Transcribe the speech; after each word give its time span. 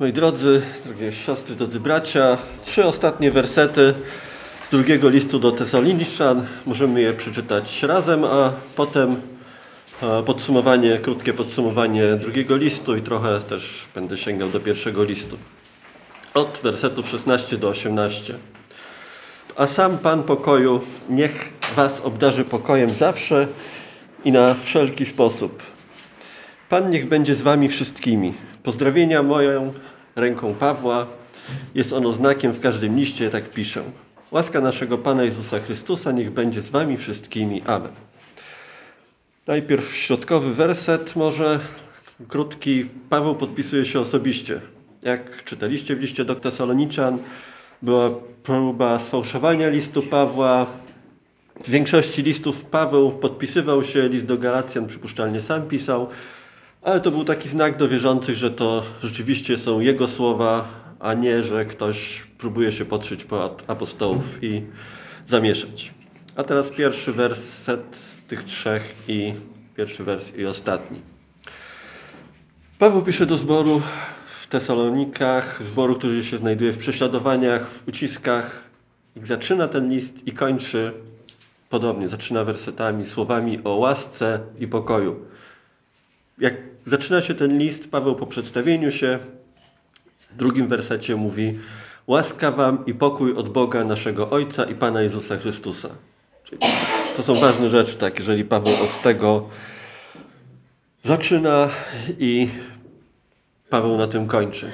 Moi 0.00 0.12
drodzy, 0.12 0.62
drogie 0.84 1.12
siostry, 1.12 1.54
drodzy 1.54 1.80
bracia, 1.80 2.38
trzy 2.64 2.84
ostatnie 2.84 3.30
wersety 3.30 3.94
z 4.66 4.70
drugiego 4.70 5.08
listu 5.08 5.38
do 5.38 5.52
Tesaloniczan. 5.52 6.46
Możemy 6.66 7.00
je 7.00 7.12
przeczytać 7.12 7.82
razem, 7.82 8.24
a 8.24 8.52
potem 8.76 9.20
podsumowanie, 10.26 10.98
krótkie 10.98 11.34
podsumowanie 11.34 12.16
drugiego 12.16 12.56
listu 12.56 12.96
i 12.96 13.02
trochę 13.02 13.40
też 13.40 13.86
będę 13.94 14.16
sięgał 14.16 14.48
do 14.48 14.60
pierwszego 14.60 15.04
listu. 15.04 15.38
Od 16.34 16.60
wersetów 16.62 17.08
16 17.08 17.58
do 17.58 17.68
18. 17.68 18.34
A 19.56 19.66
sam 19.66 19.98
Pan 19.98 20.22
pokoju 20.22 20.80
niech 21.08 21.52
was 21.76 22.00
obdarzy 22.00 22.44
pokojem 22.44 22.90
zawsze 22.90 23.46
i 24.24 24.32
na 24.32 24.54
wszelki 24.54 25.06
sposób. 25.06 25.62
Pan 26.68 26.90
niech 26.90 27.08
będzie 27.08 27.34
z 27.34 27.42
wami 27.42 27.68
wszystkimi. 27.68 28.34
Pozdrowienia 28.62 29.22
moją 29.22 29.72
ręką 30.16 30.54
Pawła. 30.54 31.06
Jest 31.74 31.92
ono 31.92 32.12
znakiem 32.12 32.52
w 32.52 32.60
każdym 32.60 32.96
liście, 32.96 33.30
tak 33.30 33.50
piszę. 33.50 33.82
Łaska 34.30 34.60
naszego 34.60 34.98
Pana 34.98 35.24
Jezusa 35.24 35.58
Chrystusa 35.58 36.12
niech 36.12 36.30
będzie 36.30 36.62
z 36.62 36.70
wami 36.70 36.96
wszystkimi. 36.96 37.62
Amen. 37.66 37.92
Najpierw 39.46 39.96
środkowy 39.96 40.54
werset, 40.54 41.16
może 41.16 41.60
krótki. 42.28 42.88
Paweł 43.10 43.34
podpisuje 43.34 43.84
się 43.84 44.00
osobiście. 44.00 44.60
Jak 45.02 45.44
czytaliście 45.44 45.96
w 45.96 46.00
liście 46.00 46.24
do 46.24 46.34
Tesaloniczan, 46.34 47.18
była 47.82 48.10
próba 48.42 48.98
sfałszowania 48.98 49.68
listu 49.68 50.02
Pawła. 50.02 50.66
W 51.64 51.70
większości 51.70 52.22
listów 52.22 52.64
Paweł 52.64 53.12
podpisywał 53.12 53.84
się, 53.84 54.08
list 54.08 54.24
do 54.24 54.38
Galacjan 54.38 54.86
przypuszczalnie 54.86 55.40
sam 55.40 55.68
pisał, 55.68 56.08
ale 56.82 57.00
to 57.00 57.10
był 57.10 57.24
taki 57.24 57.48
znak 57.48 57.76
do 57.76 57.88
wierzących, 57.88 58.36
że 58.36 58.50
to 58.50 58.82
rzeczywiście 59.02 59.58
są 59.58 59.80
jego 59.80 60.08
słowa, 60.08 60.68
a 61.00 61.14
nie, 61.14 61.42
że 61.42 61.64
ktoś 61.64 62.26
próbuje 62.38 62.72
się 62.72 62.84
podszyć 62.84 63.24
po 63.24 63.56
apostołów 63.66 64.38
i 64.44 64.62
zamieszać. 65.26 65.94
A 66.36 66.42
teraz 66.42 66.70
pierwszy 66.70 67.12
werset 67.12 67.96
z 67.96 68.22
tych 68.22 68.44
trzech 68.44 68.94
i 69.08 69.34
pierwszy 69.76 70.04
wers 70.04 70.36
i 70.36 70.46
ostatni. 70.46 71.00
Paweł 72.78 73.02
pisze 73.02 73.26
do 73.26 73.36
zboru 73.36 73.82
w 74.26 74.46
Tesalonikach, 74.46 75.62
zboru, 75.62 75.94
który 75.94 76.24
się 76.24 76.38
znajduje 76.38 76.72
w 76.72 76.78
prześladowaniach, 76.78 77.68
w 77.68 77.88
uciskach. 77.88 78.62
I 79.16 79.26
zaczyna 79.26 79.68
ten 79.68 79.90
list 79.90 80.26
i 80.26 80.32
kończy 80.32 80.92
podobnie. 81.70 82.08
Zaczyna 82.08 82.44
wersetami, 82.44 83.06
słowami 83.06 83.60
o 83.64 83.76
łasce 83.76 84.40
i 84.58 84.68
pokoju. 84.68 85.20
Jak 86.38 86.71
zaczyna 86.86 87.20
się 87.20 87.34
ten 87.34 87.58
list, 87.58 87.90
Paweł 87.90 88.14
po 88.14 88.26
przedstawieniu 88.26 88.90
się 88.90 89.18
w 90.18 90.36
drugim 90.36 90.68
wersecie 90.68 91.16
mówi 91.16 91.58
łaska 92.06 92.50
wam 92.50 92.86
i 92.86 92.94
pokój 92.94 93.36
od 93.36 93.48
Boga 93.48 93.84
naszego 93.84 94.30
Ojca 94.30 94.64
i 94.64 94.74
Pana 94.74 95.02
Jezusa 95.02 95.36
Chrystusa. 95.36 95.88
Czyli 96.44 96.60
to 97.16 97.22
są 97.22 97.34
ważne 97.34 97.68
rzeczy, 97.68 97.96
tak, 97.96 98.18
jeżeli 98.18 98.44
Paweł 98.44 98.74
od 98.82 99.02
tego 99.02 99.48
zaczyna 101.04 101.68
i 102.18 102.48
Paweł 103.70 103.96
na 103.96 104.06
tym 104.06 104.26
kończy. 104.26 104.70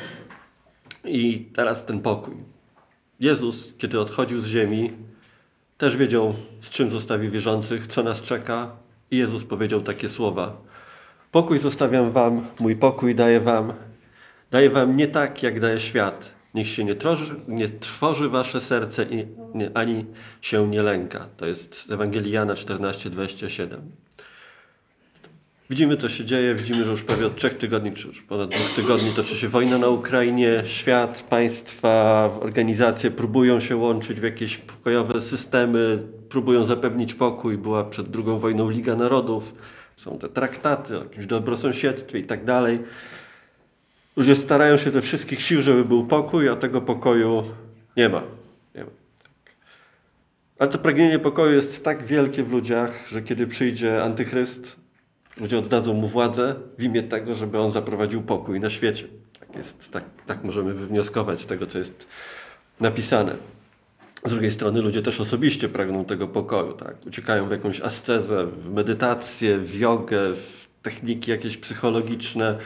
I 1.04 1.48
teraz 1.54 1.84
ten 1.84 2.00
pokój. 2.00 2.34
Jezus, 3.20 3.74
kiedy 3.78 4.00
odchodził 4.00 4.40
z 4.40 4.46
ziemi, 4.46 4.92
też 5.78 5.96
wiedział, 5.96 6.34
z 6.60 6.70
czym 6.70 6.90
zostawi 6.90 7.30
wierzących, 7.30 7.86
co 7.86 8.02
nas 8.02 8.22
czeka. 8.22 8.76
I 9.10 9.16
Jezus 9.16 9.44
powiedział 9.44 9.80
takie 9.80 10.08
słowa. 10.08 10.67
Pokój 11.32 11.58
zostawiam 11.58 12.12
wam, 12.12 12.46
mój 12.60 12.76
pokój 12.76 13.14
daję 13.14 13.40
wam. 13.40 13.72
Daję 14.50 14.70
wam 14.70 14.96
nie 14.96 15.08
tak, 15.08 15.42
jak 15.42 15.60
daje 15.60 15.80
świat. 15.80 16.32
Niech 16.54 16.68
się 16.68 16.84
nie, 16.84 16.94
troży, 16.94 17.34
nie 17.48 17.68
trwoży 17.68 18.28
wasze 18.28 18.60
serce 18.60 19.02
i 19.04 19.26
nie, 19.54 19.70
ani 19.74 20.04
się 20.40 20.68
nie 20.68 20.82
lęka. 20.82 21.28
To 21.36 21.46
jest 21.46 21.74
z 21.74 21.90
Ewangelii 21.90 22.32
Jana 22.32 22.54
14:27. 22.54 23.69
Widzimy, 25.70 25.97
to 25.97 26.08
się 26.08 26.25
dzieje. 26.25 26.54
Widzimy, 26.54 26.84
że 26.84 26.91
już 26.91 27.04
prawie 27.04 27.26
od 27.26 27.36
trzech 27.36 27.54
tygodni, 27.54 27.92
czy 27.92 28.08
już 28.08 28.22
ponad 28.22 28.50
dwóch 28.50 28.74
tygodni 28.76 29.12
toczy 29.12 29.36
się 29.36 29.48
wojna 29.48 29.78
na 29.78 29.88
Ukrainie. 29.88 30.62
Świat, 30.66 31.22
państwa, 31.30 32.24
organizacje 32.41 33.10
próbują 33.10 33.60
się 33.60 33.76
łączyć 33.76 34.20
w 34.20 34.22
jakieś 34.22 34.58
pokojowe 34.58 35.20
systemy, 35.20 36.03
próbują 36.28 36.64
zapewnić 36.64 37.14
pokój. 37.14 37.58
Była 37.58 37.84
przed 37.84 38.06
II 38.16 38.41
wojną 38.41 38.70
Liga 38.70 38.97
Narodów, 38.97 39.54
są 39.98 40.19
te 40.19 40.28
traktaty 40.28 40.98
o 40.98 41.03
jakimś 41.03 41.26
dobrosąsiedztwie 41.26 42.19
i 42.19 42.25
tak 42.25 42.44
dalej. 42.44 42.78
Ludzie 44.16 44.36
starają 44.36 44.76
się 44.76 44.91
ze 44.91 45.03
wszystkich 45.03 45.42
sił, 45.42 45.62
żeby 45.62 45.84
był 45.84 46.06
pokój, 46.06 46.48
a 46.48 46.56
tego 46.56 46.81
pokoju 46.81 47.44
nie 47.97 48.09
ma. 48.09 48.22
Nie 48.75 48.84
ma. 48.84 48.91
Ale 50.59 50.70
to 50.70 50.78
pragnienie 50.78 51.19
pokoju 51.19 51.53
jest 51.53 51.84
tak 51.84 52.06
wielkie 52.06 52.44
w 52.44 52.50
ludziach, 52.50 53.09
że 53.09 53.22
kiedy 53.22 53.47
przyjdzie 53.47 54.03
antychryst, 54.03 54.76
Ludzie 55.41 55.59
oddadzą 55.59 55.94
mu 55.94 56.06
władzę 56.06 56.54
w 56.78 56.82
imię 56.82 57.03
tego, 57.03 57.34
żeby 57.34 57.59
on 57.59 57.70
zaprowadził 57.70 58.22
pokój 58.22 58.60
na 58.60 58.70
świecie. 58.70 59.04
Tak, 59.41 59.56
jest, 59.56 59.92
tak, 59.92 60.04
tak 60.26 60.44
możemy 60.44 60.75
wywnioskować 60.75 61.41
z 61.41 61.47
tego, 61.47 61.66
co 61.66 61.78
jest 61.78 62.06
napisane. 62.80 63.36
Z 64.24 64.30
drugiej 64.30 64.50
strony 64.50 64.82
ludzie 64.82 65.02
też 65.02 65.20
osobiście 65.20 65.68
pragną 65.68 66.04
tego 66.04 66.28
pokoju. 66.28 66.72
Tak? 66.72 67.06
Uciekają 67.06 67.48
w 67.48 67.50
jakąś 67.50 67.80
ascezę, 67.80 68.46
w 68.46 68.70
medytację, 68.70 69.58
w 69.58 69.74
jogę, 69.78 70.34
w 70.34 70.66
techniki 70.82 71.30
jakieś 71.30 71.56
psychologiczne, 71.56 72.58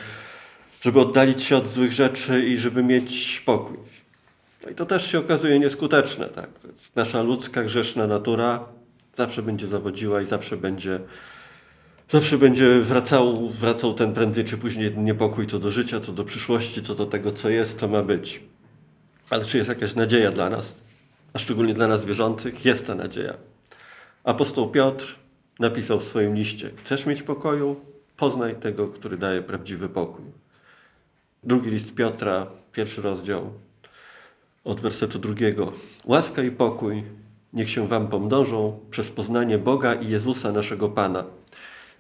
żeby 0.80 1.00
oddalić 1.00 1.42
się 1.42 1.56
od 1.56 1.72
złych 1.72 1.92
rzeczy 1.92 2.46
i 2.46 2.58
żeby 2.58 2.82
mieć 2.82 3.42
pokój. 3.46 3.76
No 4.64 4.70
i 4.70 4.74
to 4.74 4.86
też 4.86 5.10
się 5.10 5.18
okazuje 5.18 5.58
nieskuteczne. 5.58 6.28
Tak? 6.28 6.50
Nasza 6.96 7.22
ludzka, 7.22 7.62
grzeszna 7.62 8.06
natura 8.06 8.64
zawsze 9.16 9.42
będzie 9.42 9.69
zawodziła 9.69 10.22
i 10.22 10.26
zawsze 10.26 10.56
będzie 10.56 11.00
Zawsze 12.12 12.38
będzie 12.38 12.80
wracał, 12.80 13.48
wracał 13.48 13.94
ten 13.94 14.12
prędzej 14.12 14.44
czy 14.44 14.58
później 14.58 14.98
niepokój 14.98 15.46
co 15.46 15.58
do 15.58 15.70
życia, 15.70 16.00
co 16.00 16.12
do 16.12 16.24
przyszłości, 16.24 16.82
co 16.82 16.94
do 16.94 17.06
tego, 17.06 17.32
co 17.32 17.50
jest, 17.50 17.78
co 17.78 17.88
ma 17.88 18.02
być. 18.02 18.40
Ale 19.30 19.44
czy 19.44 19.56
jest 19.58 19.69
jakaś 19.69 19.94
nadzieja 19.94 20.32
dla 20.32 20.50
nas, 20.50 20.82
a 21.32 21.38
szczególnie 21.38 21.75
dla 21.75 21.88
nas 21.88 22.04
wierzących? 22.04 22.65
Jest 22.65 22.87
ta 22.87 22.94
nadzieja. 22.94 23.34
Apostoł 24.25 24.70
Piotr 24.70 25.19
napisał 25.59 26.00
w 26.00 26.04
swoim 26.04 26.34
liście: 26.34 26.70
Chcesz 26.76 27.06
mieć 27.06 27.22
pokoju? 27.22 27.81
Poznaj 28.16 28.54
tego, 28.54 28.88
który 28.88 29.19
daje 29.19 29.43
prawdziwy 29.43 29.88
pokój. 29.88 30.25
Drugi 31.44 31.70
list 31.70 31.94
Piotra, 31.94 32.47
pierwszy 32.72 33.03
rozdział, 33.03 33.53
od 34.65 34.81
wersetu 34.81 35.19
drugiego. 35.19 35.72
Łaska 36.04 36.43
i 36.43 36.50
pokój 36.50 37.04
niech 37.53 37.70
się 37.70 37.88
wam 37.88 38.09
pomnożą 38.09 38.81
przez 38.91 39.10
poznanie 39.10 39.59
Boga 39.59 39.94
i 39.94 40.09
Jezusa 40.09 40.53
naszego 40.53 40.88
Pana 40.88 41.25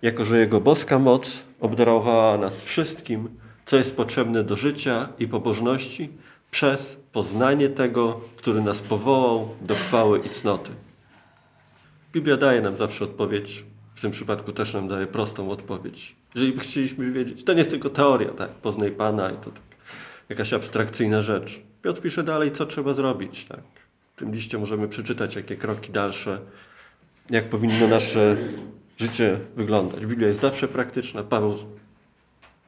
jako 0.02 0.24
że 0.24 0.38
Jego 0.38 0.60
boska 0.60 0.98
moc 0.98 1.42
obdarowała 1.60 2.38
nas 2.38 2.62
wszystkim, 2.62 3.28
co 3.66 3.76
jest 3.76 3.96
potrzebne 3.96 4.44
do 4.44 4.56
życia 4.56 5.08
i 5.18 5.28
pobożności, 5.28 6.10
przez 6.52 6.96
poznanie 7.12 7.68
tego, 7.68 8.20
który 8.36 8.60
nas 8.60 8.80
powołał 8.80 9.48
do 9.60 9.74
chwały 9.74 10.18
i 10.18 10.28
cnoty. 10.28 10.70
Biblia 12.12 12.36
daje 12.36 12.60
nam 12.60 12.76
zawsze 12.76 13.04
odpowiedź, 13.04 13.64
w 13.94 14.00
tym 14.00 14.10
przypadku 14.10 14.52
też 14.52 14.74
nam 14.74 14.88
daje 14.88 15.06
prostą 15.06 15.50
odpowiedź. 15.50 16.16
Jeżeli 16.34 16.58
chcieliśmy 16.58 17.12
wiedzieć, 17.12 17.44
to 17.44 17.52
nie 17.52 17.58
jest 17.58 17.70
tylko 17.70 17.90
teoria, 17.90 18.28
tak, 18.28 18.50
poznaj 18.50 18.90
Pana 18.90 19.30
i 19.30 19.36
to 19.36 19.50
tak, 19.50 19.62
jakaś 20.28 20.52
abstrakcyjna 20.52 21.22
rzecz. 21.22 21.60
Piotr 21.82 22.00
pisze 22.00 22.22
dalej, 22.22 22.52
co 22.52 22.66
trzeba 22.66 22.94
zrobić. 22.94 23.44
Tak. 23.44 23.60
W 24.16 24.18
tym 24.18 24.32
liście 24.32 24.58
możemy 24.58 24.88
przeczytać, 24.88 25.36
jakie 25.36 25.56
kroki 25.56 25.92
dalsze, 25.92 26.38
jak 27.30 27.48
powinno 27.48 27.88
nasze 27.88 28.36
życie 28.98 29.38
wyglądać. 29.56 30.06
Biblia 30.06 30.28
jest 30.28 30.40
zawsze 30.40 30.68
praktyczna. 30.68 31.22
Paweł 31.22 31.58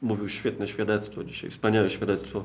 mówił 0.02 0.28
świetne 0.28 0.68
świadectwo 0.68 1.24
dzisiaj, 1.24 1.50
wspaniałe 1.50 1.90
świadectwo 1.90 2.44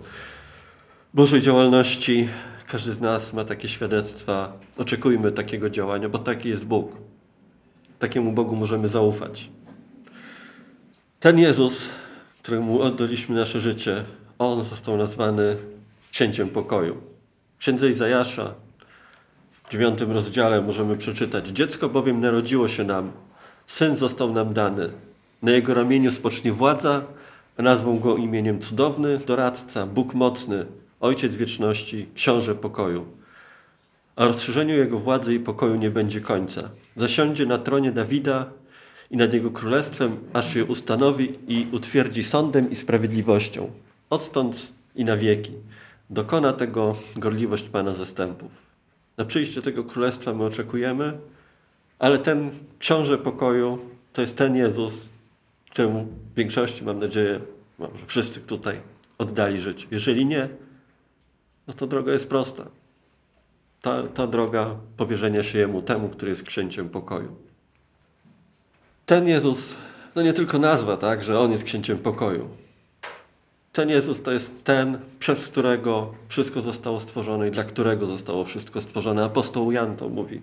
Bożej 1.14 1.42
działalności. 1.42 2.28
Każdy 2.68 2.94
z 2.94 3.00
nas 3.00 3.34
ma 3.34 3.46
takie 3.46 3.68
świadectwa. 3.68 4.54
Oczekujmy 4.78 5.32
takiego 5.32 5.70
działania, 5.70 6.10
bo 6.10 6.18
taki 6.18 6.50
jest 6.50 6.64
Bóg. 6.64 6.92
Takiemu 8.00 8.32
Bogu 8.32 8.56
możemy 8.56 8.88
zaufać. 8.88 9.50
Ten 11.20 11.40
Jezus, 11.40 11.90
któremu 12.44 12.82
oddaliśmy 12.82 13.36
nasze 13.36 13.60
życie, 13.60 14.06
On 14.40 14.64
został 14.64 14.98
nazwany 14.98 15.58
księciem 16.12 16.50
pokoju. 16.50 16.98
W 17.58 17.60
księdze 17.60 17.90
Izajasza 17.90 18.54
w 19.68 19.72
dziewiątym 19.72 20.12
rozdziale 20.12 20.62
możemy 20.62 20.98
przeczytać 20.98 21.48
Dziecko 21.48 21.90
bowiem 21.90 22.22
narodziło 22.22 22.68
się 22.68 22.84
nam, 22.84 23.12
Syn 23.68 23.98
został 23.98 24.34
nam 24.34 24.54
dany. 24.54 24.90
Na 25.42 25.52
jego 25.52 25.74
ramieniu 25.74 26.12
spocznie 26.12 26.52
władza, 26.52 27.02
a 27.58 27.62
nazwą 27.62 28.00
go 28.00 28.16
imieniem 28.16 28.60
cudowny, 28.60 29.18
doradca, 29.18 29.86
Bóg 29.86 30.14
mocny, 30.14 30.66
Ojciec 31.00 31.36
wieczności, 31.36 32.10
Książę 32.16 32.56
pokoju. 32.56 33.06
A 34.16 34.26
rozszerzeniu 34.26 34.76
jego 34.76 35.00
władzy 35.00 35.34
i 35.34 35.40
pokoju 35.40 35.76
nie 35.76 35.90
będzie 35.90 36.22
końca. 36.22 36.70
Zasiądzie 36.96 37.46
na 37.46 37.58
tronie 37.58 37.92
Dawida 37.92 38.52
i 39.12 39.18
nad 39.18 39.34
jego 39.34 39.52
królestwem, 39.52 40.18
aż 40.34 40.56
je 40.56 40.66
ustanowi 40.66 41.40
i 41.48 41.68
utwierdzi 41.72 42.24
sądem 42.24 42.72
i 42.72 42.76
sprawiedliwością. 42.76 43.72
Odtąd 44.10 44.72
i 44.96 45.06
na 45.06 45.18
wieki. 45.18 45.52
Dokona 46.10 46.54
tego 46.54 46.96
gorliwość 47.16 47.70
Pana 47.70 47.94
zastępów. 47.94 48.52
Na 49.18 49.26
przyjście 49.26 49.62
tego 49.62 49.84
królestwa 49.84 50.34
my 50.34 50.44
oczekujemy, 50.44 51.18
ale 52.00 52.18
ten 52.18 52.52
książę 52.80 53.18
pokoju 53.18 53.80
to 54.14 54.22
jest 54.22 54.36
ten 54.36 54.56
Jezus, 54.56 55.10
któremu 55.72 56.08
w 56.34 56.36
większości, 56.38 56.84
mam 56.84 57.00
nadzieję, 57.00 57.40
może 57.80 58.06
wszyscy 58.08 58.40
tutaj 58.40 58.82
oddali 59.18 59.60
życie. 59.60 59.88
Jeżeli 59.92 60.26
nie, 60.26 60.50
no 61.70 61.74
to 61.74 61.88
droga 61.88 62.12
jest 62.12 62.30
prosta. 62.30 62.66
Ta, 63.82 64.04
ta 64.04 64.28
droga 64.28 64.76
powierzenia 64.98 65.44
się 65.44 65.60
Jemu, 65.60 65.82
temu, 65.82 66.10
który 66.10 66.30
jest 66.32 66.44
księciem 66.44 66.90
pokoju. 66.90 67.36
Ten 69.06 69.28
Jezus, 69.28 69.76
no 70.16 70.22
nie 70.22 70.34
tylko 70.34 70.60
nazwa, 70.60 70.98
tak, 70.98 71.24
że 71.24 71.40
On 71.40 71.52
jest 71.52 71.64
księciem 71.64 71.98
pokoju. 71.98 72.50
Ten 73.72 73.90
Jezus 73.90 74.22
to 74.22 74.32
jest 74.32 74.64
ten, 74.64 75.00
przez 75.20 75.48
którego 75.48 76.14
wszystko 76.28 76.62
zostało 76.62 77.00
stworzone 77.00 77.48
i 77.48 77.52
dla 77.52 77.64
którego 77.64 78.08
zostało 78.08 78.46
wszystko 78.46 78.82
stworzone. 78.82 79.24
Apostoł 79.24 79.72
Jan 79.72 79.96
to 79.96 80.10
mówi. 80.10 80.42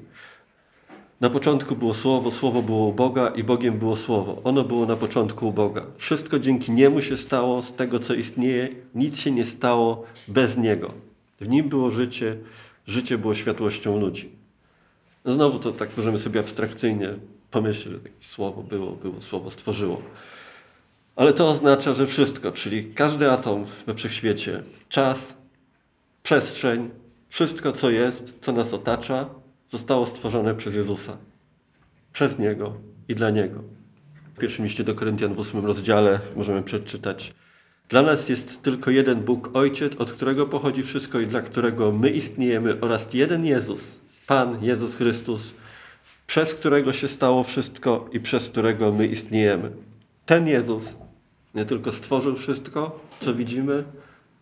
Na 1.20 1.30
początku 1.30 1.76
było 1.76 1.94
Słowo, 1.94 2.30
Słowo 2.30 2.62
było 2.62 2.86
u 2.86 2.92
Boga 2.92 3.28
i 3.28 3.44
Bogiem 3.44 3.78
było 3.78 3.96
Słowo. 3.96 4.40
Ono 4.44 4.64
było 4.64 4.86
na 4.86 4.96
początku 4.96 5.48
u 5.48 5.52
Boga. 5.52 5.86
Wszystko 5.96 6.38
dzięki 6.38 6.72
Niemu 6.72 7.02
się 7.02 7.16
stało, 7.16 7.62
z 7.62 7.72
tego 7.72 7.98
co 7.98 8.14
istnieje, 8.14 8.68
nic 8.94 9.18
się 9.20 9.30
nie 9.30 9.44
stało 9.44 10.04
bez 10.28 10.56
Niego. 10.56 11.05
W 11.40 11.48
Nim 11.48 11.68
było 11.68 11.90
życie, 11.90 12.36
życie 12.86 13.18
było 13.18 13.34
światłością 13.34 14.00
ludzi. 14.00 14.30
No 15.24 15.32
znowu 15.32 15.58
to 15.58 15.72
tak 15.72 15.96
możemy 15.96 16.18
sobie 16.18 16.40
abstrakcyjnie 16.40 17.14
pomyśleć, 17.50 18.02
takie 18.02 18.14
Słowo 18.20 18.62
było, 18.62 18.92
było, 18.92 19.22
Słowo 19.22 19.50
stworzyło. 19.50 20.02
Ale 21.16 21.32
to 21.32 21.50
oznacza, 21.50 21.94
że 21.94 22.06
wszystko, 22.06 22.52
czyli 22.52 22.94
każdy 22.94 23.30
atom 23.30 23.64
we 23.86 23.94
wszechświecie, 23.94 24.62
czas, 24.88 25.34
przestrzeń, 26.22 26.90
wszystko 27.28 27.72
co 27.72 27.90
jest, 27.90 28.34
co 28.40 28.52
nas 28.52 28.72
otacza, 28.74 29.30
zostało 29.68 30.06
stworzone 30.06 30.54
przez 30.54 30.74
Jezusa. 30.74 31.16
Przez 32.12 32.38
Niego 32.38 32.74
i 33.08 33.14
dla 33.14 33.30
Niego. 33.30 33.62
W 34.34 34.38
pierwszym 34.38 34.64
liście 34.64 34.84
do 34.84 34.94
Koryntian 34.94 35.34
w 35.34 35.38
ósmym 35.38 35.66
rozdziale 35.66 36.20
możemy 36.36 36.62
przeczytać. 36.62 37.34
Dla 37.88 38.02
nas 38.02 38.28
jest 38.28 38.62
tylko 38.62 38.90
jeden 38.90 39.20
Bóg 39.20 39.50
Ojciec, 39.54 39.96
od 39.96 40.12
którego 40.12 40.46
pochodzi 40.46 40.82
wszystko 40.82 41.20
i 41.20 41.26
dla 41.26 41.42
którego 41.42 41.92
my 41.92 42.10
istniejemy 42.10 42.80
oraz 42.80 43.14
jeden 43.14 43.46
Jezus, 43.46 43.96
Pan 44.26 44.64
Jezus 44.64 44.94
Chrystus, 44.94 45.54
przez 46.26 46.54
którego 46.54 46.92
się 46.92 47.08
stało 47.08 47.44
wszystko 47.44 48.08
i 48.12 48.20
przez 48.20 48.48
którego 48.48 48.92
my 48.92 49.06
istniejemy. 49.06 49.70
Ten 50.26 50.48
Jezus 50.48 50.96
nie 51.54 51.64
tylko 51.64 51.92
stworzył 51.92 52.36
wszystko, 52.36 53.00
co 53.20 53.34
widzimy, 53.34 53.84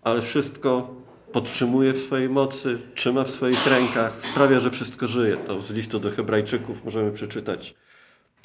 ale 0.03 0.23
wszystko 0.23 0.95
podtrzymuje 1.33 1.93
w 1.93 1.99
swojej 1.99 2.29
mocy, 2.29 2.79
trzyma 2.95 3.25
w 3.25 3.31
swoich 3.31 3.67
rękach, 3.67 4.23
sprawia, 4.23 4.61
że 4.61 4.71
wszystko 4.71 5.07
żyje. 5.07 5.37
To 5.37 5.63
z 5.63 5.71
listu 5.71 6.01
do 6.01 6.11
Hebrajczyków 6.11 6.85
możemy 6.85 7.13
przeczytać, 7.13 7.75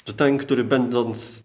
że 0.06 0.12
ten, 0.12 0.38
który 0.38 0.64
będąc 0.64 1.42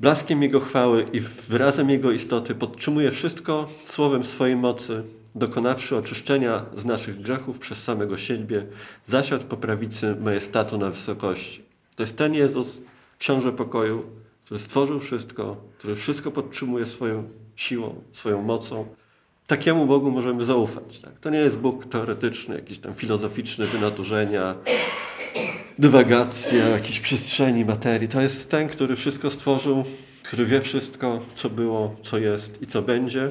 blaskiem 0.00 0.42
Jego 0.42 0.60
chwały 0.60 1.06
i 1.12 1.20
wyrazem 1.20 1.90
Jego 1.90 2.12
istoty 2.12 2.54
podtrzymuje 2.54 3.10
wszystko 3.10 3.68
słowem 3.84 4.24
swojej 4.24 4.56
mocy, 4.56 5.02
dokonawszy 5.34 5.96
oczyszczenia 5.96 6.64
z 6.76 6.84
naszych 6.84 7.20
grzechów 7.20 7.58
przez 7.58 7.82
samego 7.84 8.16
siebie, 8.16 8.66
zasiadł 9.06 9.46
po 9.46 9.56
prawicy 9.56 10.16
majestatu 10.20 10.78
na 10.78 10.90
wysokości. 10.90 11.62
To 11.96 12.02
jest 12.02 12.16
ten 12.16 12.34
Jezus, 12.34 12.78
książę 13.18 13.52
pokoju, 13.52 14.04
który 14.44 14.60
stworzył 14.60 15.00
wszystko, 15.00 15.56
który 15.78 15.96
wszystko 15.96 16.30
podtrzymuje 16.30 16.86
swoją 16.86 17.28
siłą, 17.56 18.02
swoją 18.12 18.42
mocą. 18.42 18.86
Takiemu 19.46 19.86
Bogu 19.86 20.10
możemy 20.10 20.44
zaufać. 20.44 20.98
Tak? 21.00 21.20
To 21.20 21.30
nie 21.30 21.38
jest 21.38 21.58
Bóg 21.58 21.86
teoretyczny, 21.86 22.54
jakiś 22.54 22.78
tam 22.78 22.94
filozoficzny 22.94 23.66
wynaturzenia, 23.66 24.54
dywagacja, 25.78 26.68
jakiejś 26.68 27.00
przestrzeni, 27.00 27.64
materii. 27.64 28.08
To 28.08 28.20
jest 28.20 28.50
ten, 28.50 28.68
który 28.68 28.96
wszystko 28.96 29.30
stworzył, 29.30 29.84
który 30.22 30.46
wie 30.46 30.60
wszystko, 30.60 31.22
co 31.34 31.50
było, 31.50 31.96
co 32.02 32.18
jest 32.18 32.62
i 32.62 32.66
co 32.66 32.82
będzie. 32.82 33.30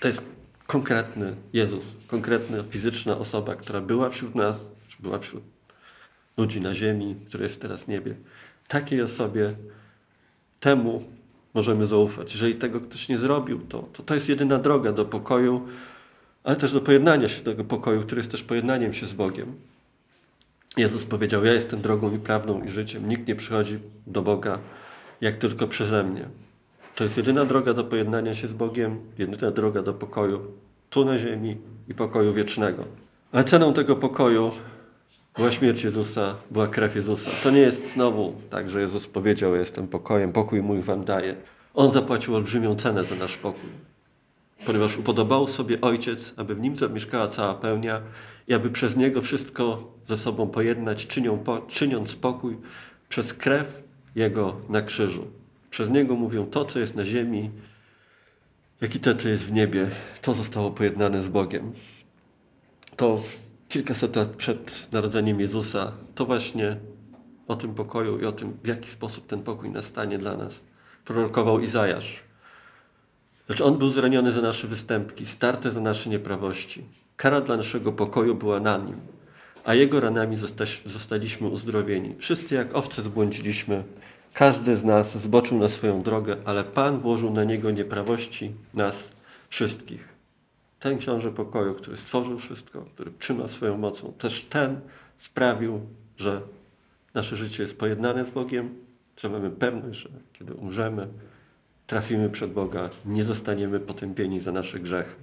To 0.00 0.08
jest 0.08 0.22
konkretny 0.66 1.36
Jezus, 1.52 1.84
konkretna 2.06 2.62
fizyczna 2.62 3.18
osoba, 3.18 3.56
która 3.56 3.80
była 3.80 4.10
wśród 4.10 4.34
nas, 4.34 4.66
była 5.00 5.18
wśród 5.18 5.42
ludzi 6.36 6.60
na 6.60 6.74
ziemi, 6.74 7.16
który 7.28 7.44
jest 7.44 7.60
teraz 7.60 7.84
w 7.84 7.88
niebie. 7.88 8.14
Takiej 8.68 9.02
osobie, 9.02 9.54
temu 10.60 11.04
możemy 11.54 11.86
zaufać. 11.86 12.32
Jeżeli 12.32 12.54
tego 12.54 12.80
ktoś 12.80 13.08
nie 13.08 13.18
zrobił, 13.18 13.60
to, 13.68 13.88
to 13.92 14.02
to 14.02 14.14
jest 14.14 14.28
jedyna 14.28 14.58
droga 14.58 14.92
do 14.92 15.04
pokoju, 15.04 15.68
ale 16.44 16.56
też 16.56 16.72
do 16.72 16.80
pojednania 16.80 17.28
się 17.28 17.42
tego 17.42 17.64
pokoju, 17.64 18.00
który 18.02 18.18
jest 18.18 18.30
też 18.30 18.42
pojednaniem 18.42 18.94
się 18.94 19.06
z 19.06 19.12
Bogiem. 19.12 19.54
Jezus 20.76 21.04
powiedział: 21.04 21.44
Ja 21.44 21.52
jestem 21.52 21.80
drogą 21.80 22.14
i 22.14 22.18
prawdą 22.18 22.62
i 22.62 22.70
życiem. 22.70 23.08
Nikt 23.08 23.28
nie 23.28 23.36
przychodzi 23.36 23.78
do 24.06 24.22
Boga 24.22 24.58
jak 25.20 25.36
tylko 25.36 25.66
przeze 25.66 26.04
mnie. 26.04 26.28
To 26.94 27.04
jest 27.04 27.16
jedyna 27.16 27.44
droga 27.44 27.74
do 27.74 27.84
pojednania 27.84 28.34
się 28.34 28.48
z 28.48 28.52
Bogiem, 28.52 29.00
jedyna 29.18 29.50
droga 29.50 29.82
do 29.82 29.94
pokoju 29.94 30.40
tu 30.90 31.04
na 31.04 31.18
ziemi 31.18 31.56
i 31.88 31.94
pokoju 31.94 32.32
wiecznego. 32.32 32.84
Ale 33.32 33.44
ceną 33.44 33.72
tego 33.72 33.96
pokoju 33.96 34.50
była 35.36 35.50
śmierć 35.50 35.84
Jezusa, 35.84 36.36
była 36.50 36.66
krew 36.66 36.96
Jezusa. 36.96 37.30
To 37.42 37.50
nie 37.50 37.60
jest 37.60 37.92
znowu 37.92 38.34
tak, 38.50 38.70
że 38.70 38.80
Jezus 38.80 39.06
powiedział: 39.06 39.54
Jestem 39.54 39.88
pokojem, 39.88 40.32
pokój 40.32 40.62
mój 40.62 40.82
wam 40.82 41.04
daję. 41.04 41.36
On 41.74 41.92
zapłacił 41.92 42.34
olbrzymią 42.34 42.76
cenę 42.76 43.04
za 43.04 43.14
nasz 43.14 43.36
pokój. 43.36 43.70
Ponieważ 44.66 44.96
upodobał 44.96 45.46
sobie 45.46 45.80
Ojciec, 45.80 46.34
aby 46.36 46.54
w 46.54 46.60
nim 46.60 46.76
zamieszkała 46.76 47.28
cała 47.28 47.54
pełnia 47.54 48.02
i 48.48 48.54
aby 48.54 48.70
przez 48.70 48.96
niego 48.96 49.22
wszystko 49.22 49.92
ze 50.06 50.16
sobą 50.16 50.48
pojednać, 50.48 51.06
czynią, 51.06 51.38
po, 51.38 51.58
czyniąc 51.58 52.16
pokój 52.16 52.56
przez 53.08 53.34
krew 53.34 53.82
Jego 54.14 54.56
na 54.68 54.82
krzyżu. 54.82 55.26
Przez 55.70 55.90
niego 55.90 56.16
mówią 56.16 56.46
to, 56.46 56.64
co 56.64 56.78
jest 56.78 56.94
na 56.94 57.04
ziemi, 57.04 57.50
jak 58.80 58.94
i 58.94 59.00
to, 59.00 59.14
co 59.14 59.28
jest 59.28 59.46
w 59.46 59.52
niebie. 59.52 59.86
To 60.22 60.34
zostało 60.34 60.70
pojednane 60.70 61.22
z 61.22 61.28
Bogiem. 61.28 61.72
To 62.96 63.22
kilkaset 63.68 64.16
lat 64.16 64.28
przed 64.28 64.92
narodzeniem 64.92 65.40
Jezusa, 65.40 65.92
to 66.14 66.26
właśnie 66.26 66.76
o 67.48 67.56
tym 67.56 67.74
pokoju 67.74 68.18
i 68.18 68.24
o 68.24 68.32
tym, 68.32 68.58
w 68.64 68.68
jaki 68.68 68.90
sposób 68.90 69.26
ten 69.26 69.42
pokój 69.42 69.70
nastanie 69.70 70.18
dla 70.18 70.36
nas, 70.36 70.64
prorokował 71.04 71.60
Izajasz. 71.60 72.22
Lecz 73.48 73.60
on 73.60 73.78
był 73.78 73.90
zraniony 73.90 74.32
za 74.32 74.40
nasze 74.40 74.66
występki, 74.66 75.26
starte 75.26 75.70
za 75.70 75.80
nasze 75.80 76.10
nieprawości. 76.10 76.84
Kara 77.16 77.40
dla 77.40 77.56
naszego 77.56 77.92
pokoju 77.92 78.34
była 78.34 78.60
na 78.60 78.76
nim, 78.76 78.96
a 79.64 79.74
jego 79.74 80.00
ranami 80.00 80.36
zostaliśmy 80.86 81.48
uzdrowieni. 81.48 82.14
Wszyscy 82.18 82.54
jak 82.54 82.76
owce 82.76 83.02
zbłądziliśmy, 83.02 83.84
każdy 84.32 84.76
z 84.76 84.84
nas 84.84 85.18
zboczył 85.18 85.58
na 85.58 85.68
swoją 85.68 86.02
drogę, 86.02 86.36
ale 86.44 86.64
Pan 86.64 87.00
włożył 87.00 87.30
na 87.30 87.44
niego 87.44 87.70
nieprawości 87.70 88.52
nas 88.74 89.12
wszystkich. 89.48 90.08
Ten 90.80 90.98
książę 90.98 91.30
pokoju, 91.30 91.74
który 91.74 91.96
stworzył 91.96 92.38
wszystko, 92.38 92.84
który 92.94 93.12
trzyma 93.18 93.48
swoją 93.48 93.78
mocą, 93.78 94.12
też 94.12 94.42
ten 94.42 94.80
sprawił, 95.18 95.80
że 96.16 96.40
nasze 97.14 97.36
życie 97.36 97.62
jest 97.62 97.78
pojednane 97.78 98.24
z 98.24 98.30
Bogiem, 98.30 98.74
że 99.16 99.28
mamy 99.28 99.50
pewność, 99.50 100.00
że 100.00 100.08
kiedy 100.32 100.54
umrzemy, 100.54 101.08
trafimy 101.86 102.30
przed 102.30 102.52
Boga, 102.52 102.90
nie 103.06 103.24
zostaniemy 103.24 103.80
potępieni 103.80 104.40
za 104.40 104.52
nasze 104.52 104.80
grzechy. 104.80 105.14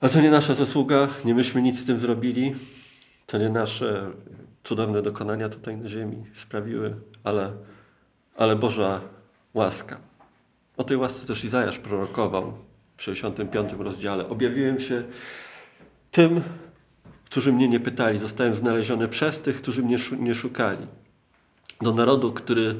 Ale 0.00 0.12
to 0.12 0.20
nie 0.20 0.30
nasza 0.30 0.54
zasługa, 0.54 1.08
nie 1.24 1.34
myśmy 1.34 1.62
nic 1.62 1.80
z 1.80 1.84
tym 1.84 2.00
zrobili, 2.00 2.54
to 3.26 3.38
nie 3.38 3.48
nasze 3.48 4.10
cudowne 4.64 5.02
dokonania 5.02 5.48
tutaj 5.48 5.76
na 5.76 5.88
ziemi 5.88 6.24
sprawiły, 6.32 6.94
ale, 7.24 7.52
ale 8.36 8.56
Boża 8.56 9.00
łaska. 9.54 9.98
O 10.76 10.84
tej 10.84 10.96
łasce 10.96 11.26
też 11.26 11.44
Izajasz 11.44 11.78
prorokował 11.78 12.52
w 12.96 13.02
65 13.02 13.72
rozdziale. 13.78 14.28
Objawiłem 14.28 14.80
się 14.80 15.02
tym, 16.10 16.42
którzy 17.24 17.52
mnie 17.52 17.68
nie 17.68 17.80
pytali. 17.80 18.18
Zostałem 18.18 18.54
znaleziony 18.54 19.08
przez 19.08 19.40
tych, 19.40 19.58
którzy 19.58 19.82
mnie 19.82 19.96
nie 20.18 20.34
szukali. 20.34 20.86
Do 21.80 21.92
narodu, 21.92 22.32
który 22.32 22.74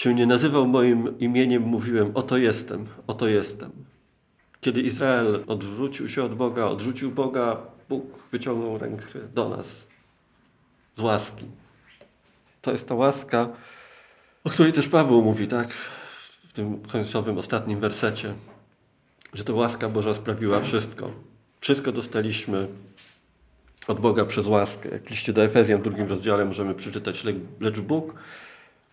się 0.00 0.14
nie 0.14 0.26
nazywał 0.26 0.66
moim 0.66 1.18
imieniem, 1.18 1.62
mówiłem: 1.62 2.10
Oto 2.14 2.38
jestem, 2.38 2.86
oto 3.06 3.28
jestem. 3.28 3.70
Kiedy 4.60 4.80
Izrael 4.80 5.44
odwrócił 5.46 6.08
się 6.08 6.22
od 6.22 6.34
Boga, 6.34 6.64
odrzucił 6.64 7.10
Boga, 7.10 7.56
Bóg 7.88 8.04
wyciągnął 8.32 8.78
rękę 8.78 9.18
do 9.34 9.48
nas 9.48 9.86
z 10.94 11.00
łaski. 11.00 11.44
To 12.62 12.72
jest 12.72 12.88
ta 12.88 12.94
łaska, 12.94 13.48
o 14.44 14.50
której 14.50 14.72
też 14.72 14.88
Paweł 14.88 15.22
mówi, 15.22 15.46
tak? 15.46 15.72
W 16.48 16.52
tym 16.52 16.80
końcowym, 16.80 17.38
ostatnim 17.38 17.80
wersecie, 17.80 18.34
że 19.32 19.44
to 19.44 19.54
łaska 19.54 19.88
Boża 19.88 20.14
sprawiła 20.14 20.60
wszystko. 20.60 21.10
Wszystko 21.60 21.92
dostaliśmy 21.92 22.68
od 23.86 24.00
Boga 24.00 24.24
przez 24.24 24.46
łaskę. 24.46 24.88
Jak 24.88 25.10
liście 25.10 25.32
do 25.32 25.44
Efezjan 25.44 25.80
w 25.80 25.82
drugim 25.82 26.08
rozdziale 26.08 26.44
możemy 26.44 26.74
przeczytać, 26.74 27.24
lecz 27.60 27.80
Bóg, 27.80 28.14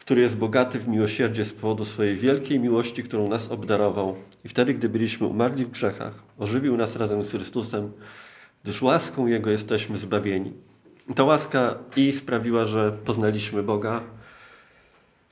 który 0.08 0.22
jest 0.22 0.38
bogaty 0.38 0.80
w 0.80 0.88
miłosierdzie 0.88 1.46
z 1.46 1.54
powodu 1.54 1.86
swojej 1.86 2.16
wielkiej 2.16 2.60
miłości, 2.60 3.04
którą 3.04 3.30
nas 3.30 3.52
obdarował. 3.52 4.16
I 4.46 4.50
wtedy, 4.50 4.74
gdy 4.74 4.90
byliśmy 4.90 5.28
umarli 5.28 5.66
w 5.66 5.72
grzechach, 5.72 6.14
ożywił 6.40 6.78
nas 6.78 6.96
razem 6.96 7.24
z 7.24 7.32
Chrystusem, 7.32 7.92
gdyż 8.64 8.82
łaską 8.82 9.28
Jego 9.28 9.50
jesteśmy 9.50 9.98
zbawieni. 9.98 10.54
Ta 11.16 11.24
łaska 11.24 11.76
i 11.96 12.14
sprawiła, 12.14 12.66
że 12.66 12.92
poznaliśmy 12.92 13.64
Boga. 13.64 14.02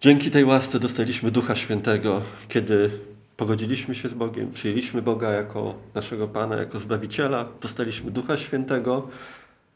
Dzięki 0.02 0.32
tej 0.32 0.46
łasce 0.46 0.80
dostaliśmy 0.80 1.32
Ducha 1.32 1.56
Świętego, 1.56 2.22
kiedy 2.48 2.90
pogodziliśmy 3.38 3.96
się 3.96 4.10
z 4.10 4.14
Bogiem, 4.14 4.52
przyjęliśmy 4.52 5.02
Boga 5.02 5.32
jako 5.32 5.76
naszego 5.94 6.28
Pana, 6.28 6.56
jako 6.56 6.80
Zbawiciela, 6.80 7.46
dostaliśmy 7.62 8.12
Ducha 8.12 8.38
Świętego, 8.38 9.08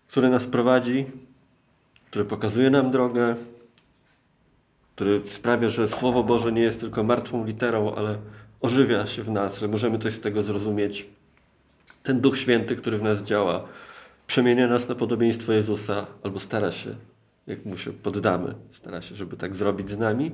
który 0.07 0.29
nas 0.29 0.47
prowadzi, 0.47 1.05
który 2.09 2.25
pokazuje 2.25 2.69
nam 2.69 2.91
drogę, 2.91 3.35
który 4.99 5.21
sprawia, 5.25 5.69
że 5.69 5.87
Słowo 5.87 6.23
Boże 6.23 6.51
nie 6.51 6.61
jest 6.61 6.79
tylko 6.79 7.03
martwą 7.03 7.45
literą, 7.45 7.95
ale 7.95 8.17
ożywia 8.61 9.07
się 9.07 9.23
w 9.23 9.29
nas, 9.29 9.59
że 9.59 9.67
możemy 9.67 9.99
coś 9.99 10.13
z 10.13 10.19
tego 10.19 10.43
zrozumieć. 10.43 11.07
Ten 12.03 12.21
Duch 12.21 12.37
Święty, 12.37 12.75
który 12.75 12.97
w 12.97 13.03
nas 13.03 13.21
działa, 13.21 13.67
przemienia 14.27 14.67
nas 14.67 14.87
na 14.89 14.95
podobieństwo 14.95 15.51
Jezusa, 15.53 16.07
albo 16.23 16.39
stara 16.39 16.71
się, 16.71 16.95
jak 17.47 17.65
mu 17.65 17.77
się 17.77 17.93
poddamy, 17.93 18.55
stara 18.71 19.01
się, 19.01 19.15
żeby 19.15 19.37
tak 19.37 19.55
zrobić 19.55 19.91
z 19.91 19.97
nami. 19.97 20.31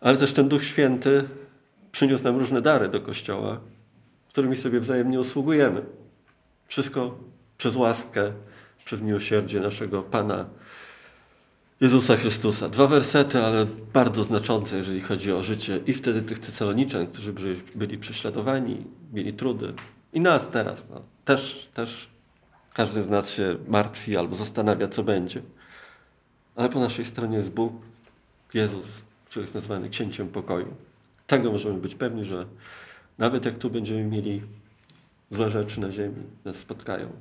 Ale 0.00 0.16
też 0.16 0.32
ten 0.32 0.48
Duch 0.48 0.64
Święty 0.64 1.24
przyniósł 1.92 2.24
nam 2.24 2.38
różne 2.38 2.62
dary 2.62 2.88
do 2.88 3.00
Kościoła, 3.00 3.60
którymi 4.28 4.56
sobie 4.56 4.80
wzajemnie 4.80 5.20
usługujemy. 5.20 5.82
Wszystko 6.68 7.18
przez 7.58 7.76
łaskę, 7.76 8.32
przez 8.84 9.00
miłosierdzie 9.00 9.60
naszego 9.60 10.02
Pana 10.02 10.46
Jezusa 11.80 12.16
Chrystusa. 12.16 12.68
Dwa 12.68 12.86
wersety, 12.86 13.44
ale 13.44 13.66
bardzo 13.92 14.24
znaczące, 14.24 14.76
jeżeli 14.76 15.00
chodzi 15.00 15.32
o 15.32 15.42
życie 15.42 15.80
i 15.86 15.92
wtedy 15.92 16.22
tych 16.22 16.38
Tesaloniczan, 16.38 17.06
którzy 17.06 17.32
byli 17.74 17.98
prześladowani, 17.98 18.84
mieli 19.12 19.32
trudy. 19.32 19.74
I 20.12 20.20
nas 20.20 20.48
teraz. 20.48 20.88
No. 20.90 21.02
Też, 21.24 21.68
też 21.74 22.08
każdy 22.74 23.02
z 23.02 23.08
nas 23.08 23.30
się 23.30 23.56
martwi 23.68 24.16
albo 24.16 24.36
zastanawia, 24.36 24.88
co 24.88 25.02
będzie. 25.02 25.42
Ale 26.54 26.68
po 26.68 26.80
naszej 26.80 27.04
stronie 27.04 27.36
jest 27.36 27.50
Bóg, 27.50 27.72
Jezus, 28.54 28.86
który 29.24 29.42
jest 29.42 29.54
nazwany 29.54 29.88
Księciem 29.88 30.28
Pokoju. 30.28 30.74
Tego 31.26 31.52
możemy 31.52 31.78
być 31.78 31.94
pewni, 31.94 32.24
że 32.24 32.46
nawet 33.18 33.44
jak 33.44 33.58
tu 33.58 33.70
będziemy 33.70 34.04
mieli 34.04 34.42
złe 35.30 35.50
rzeczy 35.50 35.80
na 35.80 35.92
ziemi, 35.92 36.22
nas 36.44 36.56
spotkają, 36.56 37.12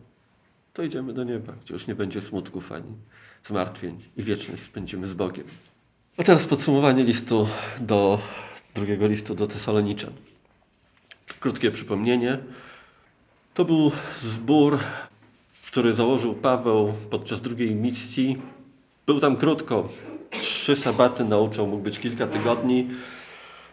to 0.74 0.83
idziemy 0.83 1.13
do 1.13 1.24
nieba, 1.24 1.53
gdzie 1.62 1.74
już 1.74 1.88
nie 1.88 1.95
będzie 1.95 2.21
smutków 2.21 2.71
ani 2.71 2.93
zmartwień 3.48 3.98
i 4.18 4.24
wieczność 4.24 4.64
spędzimy 4.64 5.08
z 5.08 5.14
Bogiem. 5.14 5.46
A 6.18 6.24
teraz 6.24 6.46
podsumowanie 6.46 7.04
listu 7.04 7.48
do 7.80 8.20
drugiego 8.75 9.08
listu 9.08 9.36
do 9.36 9.48
Tesaloniczan. 9.48 10.12
Krótkie 11.40 11.72
przypomnienie. 11.72 12.38
To 13.54 13.66
był 13.66 13.92
zbór, 14.22 14.80
który 15.68 15.94
założył 15.94 16.34
Paweł 16.34 16.94
podczas 17.10 17.42
drugiej 17.42 17.75
misji. 17.75 18.42
Był 19.06 19.20
tam 19.20 19.36
krótko. 19.36 19.90
Trzy 20.40 20.75
sabaty 20.75 21.24
nauczał, 21.24 21.68
mógł 21.68 21.84
być 21.84 22.00
kilka 22.00 22.28
tygodni. 22.28 22.88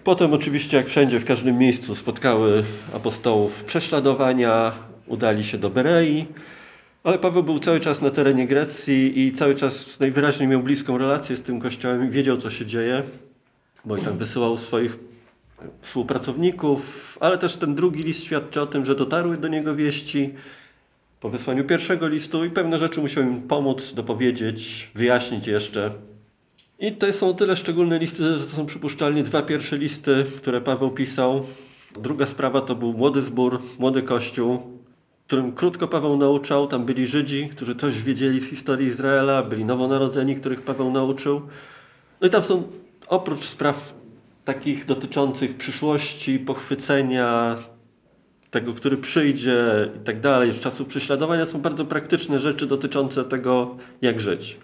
Potem 0.05 0.33
oczywiście, 0.33 0.77
jak 0.77 0.87
wszędzie, 0.87 1.21
w 1.21 1.25
każdym 1.25 1.59
miejscu 1.59 1.95
spotkały 1.95 2.65
apostołów 2.95 3.65
prześladowania, 3.65 4.73
udali 5.07 5.45
się 5.45 5.59
do 5.59 5.71
Berei, 5.71 6.27
ale 7.05 7.19
Paweł 7.19 7.43
był 7.43 7.59
cały 7.59 7.81
czas 7.81 8.03
na 8.03 8.11
terenie 8.11 8.47
Grecji 8.47 9.21
i 9.21 9.33
cały 9.33 9.55
czas 9.55 10.01
najwyraźniej 10.01 10.49
miał 10.49 10.63
bliską 10.63 10.99
relację 10.99 11.37
z 11.37 11.43
tym 11.43 11.61
kościołem 11.61 12.09
i 12.09 12.11
wiedział, 12.11 12.37
co 12.37 12.51
się 12.51 12.67
dzieje, 12.67 13.03
bo 13.85 13.97
i 13.97 14.03
tam 14.03 14.19
wysyłał 14.19 14.57
swoich 14.57 14.99
współpracowników, 15.81 17.19
ale 17.21 17.39
też 17.39 17.57
ten 17.57 17.75
drugi 17.75 18.03
list 18.03 18.25
świadczy 18.25 18.61
o 18.61 18.67
tym, 18.67 18.85
że 18.87 18.95
dotarły 18.95 19.37
do 19.37 19.49
niego 19.49 19.77
wieści 19.77 20.35
po 21.21 21.31
wysłaniu 21.31 21.65
pierwszego 21.65 22.09
listu 22.09 22.45
i 22.45 22.51
pewne 22.51 22.79
rzeczy 22.79 23.01
musiał 23.01 23.25
im 23.25 23.43
pomóc, 23.43 23.93
dopowiedzieć, 23.95 24.91
wyjaśnić 24.95 25.47
jeszcze. 25.47 25.91
I 26.79 26.93
to 26.93 27.13
są 27.13 27.35
tyle 27.35 27.57
szczególne 27.57 27.99
listy, 27.99 28.39
że 28.39 28.47
to 28.47 28.57
są 28.57 28.67
przypuszczalnie 28.67 29.23
dwa 29.23 29.43
pierwsze 29.43 29.79
listy, 29.79 30.25
które 30.37 30.61
Paweł 30.61 30.91
pisał. 30.91 31.47
Druga 32.01 32.27
sprawa 32.27 32.61
to 32.61 32.75
był 32.75 32.93
młody 32.93 33.23
zbór, 33.23 33.63
młody 33.79 34.03
kościół, 34.03 34.82
którym 35.27 35.53
krótko 35.53 35.89
Paweł 35.89 36.17
nauczał. 36.17 36.67
Tam 36.67 36.85
byli 36.85 37.07
Żydzi, 37.07 37.49
którzy 37.49 37.75
coś 37.75 38.03
wiedzieli 38.03 38.41
z 38.41 38.49
historii 38.49 38.87
Izraela, 38.87 39.43
byli 39.43 39.65
nowonarodzeni, 39.65 40.37
których 40.37 40.63
Paweł 40.63 40.91
nauczył. 40.91 41.43
No 42.21 42.29
i 42.29 42.31
tam 42.31 42.45
są 42.45 42.63
oprócz 43.09 43.45
spraw 43.45 43.95
takich 44.45 44.85
dotyczących 44.85 45.57
przyszłości, 45.57 46.39
pochwycenia, 46.39 47.57
tego, 48.51 48.75
który 48.75 48.97
przyjdzie 48.97 49.91
i 49.97 50.05
tak 50.05 50.21
dalej, 50.21 50.53
z 50.53 50.61
czasu 50.61 50.85
prześladowania, 50.85 51.47
są 51.47 51.61
bardzo 51.61 51.85
praktyczne 51.85 52.41
rzeczy 52.41 52.67
dotyczące 52.67 53.25
tego, 53.25 53.77
jak 54.03 54.21
żyć. 54.21 54.59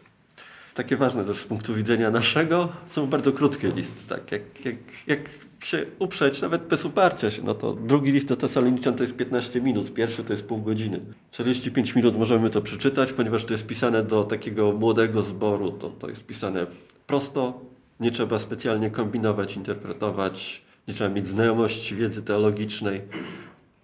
Takie 0.75 0.97
ważne 0.97 1.25
też 1.25 1.37
z 1.37 1.45
punktu 1.45 1.75
widzenia 1.75 2.11
naszego, 2.11 2.69
są 2.87 3.07
bardzo 3.07 3.33
krótkie 3.33 3.69
listy. 3.69 4.09
Tak, 4.09 4.33
jak, 4.33 4.65
jak, 4.65 4.77
jak 5.07 5.21
się 5.65 5.87
uprzeć, 5.99 6.43
nawet 6.43 6.62
bez 6.62 6.85
uparcia 6.85 7.31
się, 7.31 7.43
no 7.43 7.55
to 7.55 7.73
drugi 7.73 8.12
list 8.12 8.27
do 8.27 8.37
Tesaloniczan 8.37 8.95
to 8.95 9.03
jest 9.03 9.17
15 9.17 9.61
minut, 9.61 9.95
pierwszy 9.95 10.25
to 10.25 10.33
jest 10.33 10.47
pół 10.47 10.62
godziny. 10.62 11.00
45 11.31 11.95
minut 11.95 12.19
możemy 12.19 12.50
to 12.50 12.62
przeczytać, 12.62 13.12
ponieważ 13.12 13.45
to 13.45 13.53
jest 13.53 13.67
pisane 13.67 14.03
do 14.03 14.25
takiego 14.25 14.73
młodego 14.73 15.23
zboru, 15.23 15.71
to, 15.71 15.91
to 15.91 16.09
jest 16.09 16.27
pisane 16.27 16.67
prosto, 17.07 17.61
nie 18.00 18.11
trzeba 18.11 18.38
specjalnie 18.38 18.91
kombinować, 18.91 19.57
interpretować, 19.57 20.62
nie 20.88 20.95
trzeba 20.95 21.11
mieć 21.11 21.27
znajomości 21.27 21.97
wiedzy 21.97 22.23
teologicznej. 22.23 23.00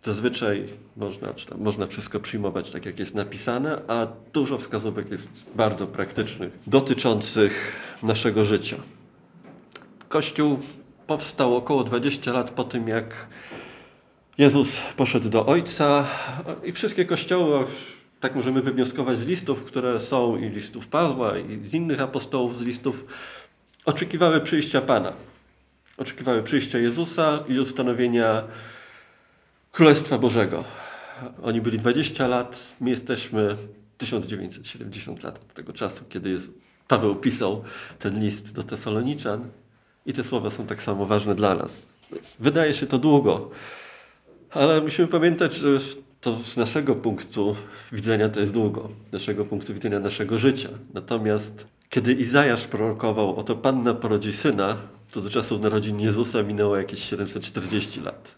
Zazwyczaj 0.03 0.65
można, 0.97 1.35
czy 1.35 1.47
tam, 1.47 1.61
można 1.61 1.87
wszystko 1.87 2.21
przyjmować 2.21 2.71
tak, 2.71 2.87
jak 2.87 2.99
jest 2.99 3.15
napisane, 3.15 3.83
a 3.89 4.07
dużo 4.33 4.59
wskazówek 4.59 5.11
jest 5.11 5.45
bardzo 5.57 5.87
praktycznych, 5.87 6.59
dotyczących 6.67 7.73
naszego 8.03 8.45
życia. 8.45 8.77
Kościół 10.09 10.59
powstał 11.07 11.57
około 11.57 11.85
20 11.85 12.33
lat 12.33 12.51
po 12.51 12.65
tym, 12.65 12.89
jak 12.89 13.27
Jezus 14.39 14.77
poszedł 14.97 15.29
do 15.29 15.47
Ojca 15.47 16.07
i 16.65 16.73
wszystkie 16.73 17.05
kościoły, 17.05 17.65
tak 18.21 18.35
możemy 18.35 18.63
wywnioskować 18.63 19.19
z 19.19 19.25
listów, 19.25 19.65
które 19.65 20.01
są 20.01 20.37
i 20.37 20.49
listów 20.49 20.89
Pawła 20.89 21.39
i 21.39 21.65
z 21.65 21.75
innych 21.75 22.01
apostołów, 22.01 22.59
z 22.59 22.63
listów, 22.63 23.07
oczekiwały 23.85 24.41
przyjścia 24.41 24.81
Pana. 24.81 25.13
Oczekiwały 25.99 26.43
przyjścia 26.43 26.79
Jezusa 26.79 27.45
i 27.49 27.59
ustanowienia 27.59 28.45
Królestwa 29.73 30.19
Bożego. 30.19 30.65
Oni 31.43 31.61
byli 31.61 31.79
20 31.79 32.27
lat, 32.27 32.75
my 32.81 32.91
jesteśmy 32.91 33.57
1970 33.99 35.23
lat 35.23 35.39
od 35.39 35.55
tego 35.55 35.73
czasu, 35.73 36.05
kiedy 36.09 36.31
jest, 36.31 36.51
Paweł 36.89 37.17
pisał 37.17 37.65
ten 37.99 38.21
list 38.21 38.55
do 38.55 38.63
Tesaloniczan 38.63 39.49
i 40.07 40.13
te 40.13 40.25
słowa 40.25 40.51
są 40.51 40.67
tak 40.67 40.83
samo 40.83 41.07
ważne 41.07 41.35
dla 41.35 41.55
nas. 41.55 41.87
Wydaje 42.41 42.75
się 42.75 42.87
to 42.87 42.99
długo, 42.99 43.51
ale 44.51 44.81
musimy 44.81 45.09
pamiętać, 45.09 45.55
że 45.55 45.79
to 46.21 46.37
z 46.37 46.57
naszego 46.57 46.95
punktu 46.95 47.57
widzenia 47.93 48.29
to 48.29 48.41
jest 48.41 48.53
długo, 48.53 48.89
naszego 49.13 49.45
punktu 49.45 49.75
widzenia 49.75 50.01
naszego 50.01 50.39
życia. 50.39 50.69
Natomiast 50.95 51.67
kiedy 51.91 52.13
Izajasz 52.13 52.67
prorokował, 52.67 53.37
oto 53.37 53.57
Panna 53.57 53.95
porodzi 53.95 54.33
syna, 54.33 54.77
to 55.11 55.21
do 55.21 55.31
czasu 55.31 55.59
narodzin 55.59 56.01
Jezusa 56.01 56.43
minęło 56.43 56.77
jakieś 56.77 57.05
740 57.05 58.01
lat. 58.01 58.35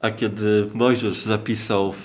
A 0.00 0.10
kiedy 0.10 0.70
Mojżesz 0.74 1.16
zapisał 1.16 1.92
w, 1.92 1.98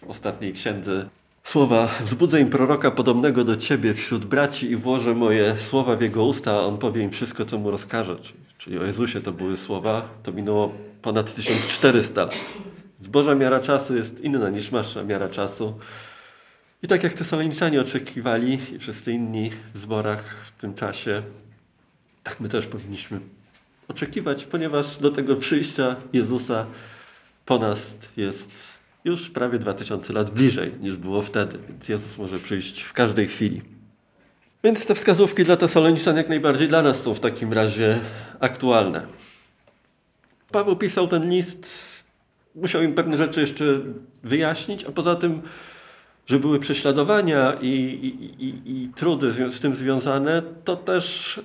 w 0.00 0.04
ostatniej 0.08 0.52
księdze 0.52 1.08
słowa 1.46 1.88
wzbudzę 2.00 2.40
im 2.40 2.50
proroka 2.50 2.90
podobnego 2.90 3.44
do 3.44 3.56
ciebie 3.56 3.94
wśród 3.94 4.24
braci 4.24 4.70
i 4.70 4.76
włożę 4.76 5.14
moje 5.14 5.56
słowa 5.58 5.96
w 5.96 6.00
jego 6.00 6.24
usta, 6.24 6.52
a 6.52 6.60
on 6.60 6.78
powie 6.78 7.02
im 7.02 7.10
wszystko, 7.10 7.44
co 7.44 7.58
mu 7.58 7.70
rozkaże. 7.70 8.16
Czyli, 8.58 8.78
o 8.78 8.84
Jezusie 8.84 9.20
to 9.20 9.32
były 9.32 9.56
słowa, 9.56 10.08
to 10.22 10.32
minęło 10.32 10.74
ponad 11.02 11.34
1400 11.34 12.24
lat. 12.24 12.54
Zboża 13.00 13.34
miara 13.34 13.60
czasu 13.60 13.96
jest 13.96 14.20
inna 14.20 14.50
niż 14.50 14.70
nasza 14.70 15.04
miara 15.04 15.28
czasu. 15.28 15.78
I 16.82 16.88
tak 16.88 17.02
jak 17.02 17.14
Tesaloniczanie 17.14 17.80
oczekiwali 17.80 18.58
i 18.72 18.78
wszyscy 18.78 19.12
inni 19.12 19.50
w 19.74 19.78
zborach 19.78 20.36
w 20.44 20.60
tym 20.60 20.74
czasie, 20.74 21.22
tak 22.22 22.40
my 22.40 22.48
też 22.48 22.66
powinniśmy 22.66 23.20
oczekiwać, 23.88 24.44
ponieważ 24.44 24.96
do 24.96 25.10
tego 25.10 25.36
przyjścia 25.36 25.96
Jezusa 26.12 26.66
po 27.44 27.58
nas 27.58 27.96
jest 28.16 28.75
już 29.06 29.30
prawie 29.30 29.58
2000 29.58 30.12
lat 30.12 30.30
bliżej 30.30 30.72
niż 30.80 30.96
było 30.96 31.22
wtedy, 31.22 31.58
więc 31.68 31.88
Jezus 31.88 32.18
może 32.18 32.38
przyjść 32.38 32.82
w 32.82 32.92
każdej 32.92 33.28
chwili. 33.28 33.62
Więc 34.64 34.86
te 34.86 34.94
wskazówki 34.94 35.44
dla 35.44 35.56
Tesaloniczan 35.56 36.16
jak 36.16 36.28
najbardziej 36.28 36.68
dla 36.68 36.82
nas 36.82 37.00
są 37.02 37.14
w 37.14 37.20
takim 37.20 37.52
razie 37.52 37.98
aktualne. 38.40 39.06
Paweł 40.52 40.76
pisał 40.76 41.08
ten 41.08 41.30
list, 41.30 41.68
musiał 42.54 42.82
im 42.82 42.94
pewne 42.94 43.16
rzeczy 43.16 43.40
jeszcze 43.40 43.64
wyjaśnić, 44.22 44.84
a 44.84 44.92
poza 44.92 45.14
tym 45.14 45.42
że 46.26 46.38
były 46.38 46.60
prześladowania 46.60 47.56
i, 47.60 47.68
i, 47.68 48.44
i, 48.44 48.82
i 48.84 48.88
trudy 48.94 49.50
z 49.50 49.60
tym 49.60 49.76
związane, 49.76 50.42
to 50.64 50.76
też 50.76 51.40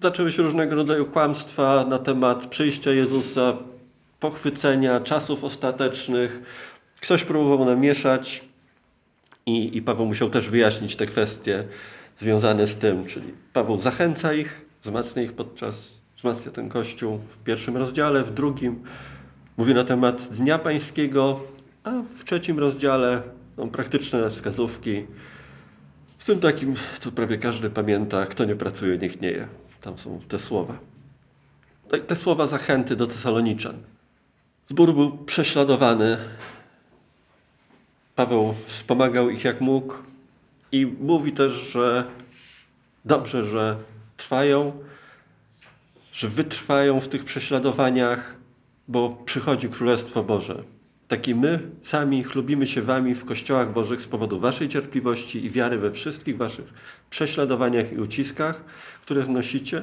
zaczęły 0.00 0.32
się 0.32 0.42
różnego 0.42 0.74
rodzaju 0.74 1.06
kłamstwa 1.06 1.84
na 1.88 1.98
temat 1.98 2.46
przyjścia 2.46 2.92
Jezusa, 2.92 3.56
pochwycenia, 4.20 5.00
czasów 5.00 5.44
ostatecznych. 5.44 6.40
Ktoś 7.00 7.24
próbował 7.24 7.64
namieszać 7.64 8.44
i, 9.46 9.76
i 9.76 9.82
Paweł 9.82 10.06
musiał 10.06 10.30
też 10.30 10.48
wyjaśnić 10.48 10.96
te 10.96 11.06
kwestie 11.06 11.64
związane 12.18 12.66
z 12.66 12.76
tym, 12.76 13.06
czyli 13.06 13.34
Paweł 13.52 13.78
zachęca 13.78 14.32
ich, 14.34 14.66
wzmacnia 14.82 15.22
ich 15.22 15.32
podczas, 15.32 16.00
wzmacnia 16.16 16.52
ten 16.52 16.68
kościół 16.68 17.18
w 17.28 17.38
pierwszym 17.38 17.76
rozdziale, 17.76 18.22
w 18.22 18.30
drugim 18.30 18.82
mówi 19.56 19.74
na 19.74 19.84
temat 19.84 20.28
Dnia 20.28 20.58
Pańskiego, 20.58 21.40
a 21.84 21.90
w 22.16 22.24
trzecim 22.24 22.58
rozdziale 22.58 23.22
są 23.56 23.70
praktyczne 23.70 24.30
wskazówki. 24.30 25.06
Z 26.18 26.24
tym 26.24 26.40
takim, 26.40 26.74
co 27.00 27.12
prawie 27.12 27.38
każdy 27.38 27.70
pamięta, 27.70 28.26
kto 28.26 28.44
nie 28.44 28.56
pracuje, 28.56 28.98
niech 28.98 29.20
nie 29.20 29.30
je. 29.30 29.48
Tam 29.80 29.98
są 29.98 30.20
te 30.28 30.38
słowa. 30.38 30.78
Te 32.06 32.16
słowa 32.16 32.46
zachęty 32.46 32.96
do 32.96 33.06
Tesaloniczan. 33.06 33.74
Zbór 34.68 34.94
był 34.94 35.18
prześladowany. 35.18 36.18
Paweł 38.18 38.54
wspomagał 38.66 39.30
ich 39.30 39.44
jak 39.44 39.60
mógł 39.60 39.94
i 40.72 40.86
mówi 41.00 41.32
też, 41.32 41.52
że 41.52 42.04
dobrze, 43.04 43.44
że 43.44 43.76
trwają, 44.16 44.72
że 46.12 46.28
wytrwają 46.28 47.00
w 47.00 47.08
tych 47.08 47.24
prześladowaniach, 47.24 48.34
bo 48.88 49.22
przychodzi 49.24 49.68
Królestwo 49.68 50.22
Boże. 50.22 50.62
Tak 51.08 51.28
i 51.28 51.34
my 51.34 51.60
sami 51.82 52.24
chlubimy 52.24 52.66
się 52.66 52.82
wami 52.82 53.14
w 53.14 53.24
kościołach 53.24 53.72
bożych 53.72 54.00
z 54.00 54.06
powodu 54.06 54.40
waszej 54.40 54.68
cierpliwości 54.68 55.44
i 55.44 55.50
wiary 55.50 55.78
we 55.78 55.92
wszystkich 55.92 56.36
waszych 56.36 56.66
prześladowaniach 57.10 57.92
i 57.92 57.98
uciskach, 57.98 58.64
które 59.02 59.24
znosicie. 59.24 59.82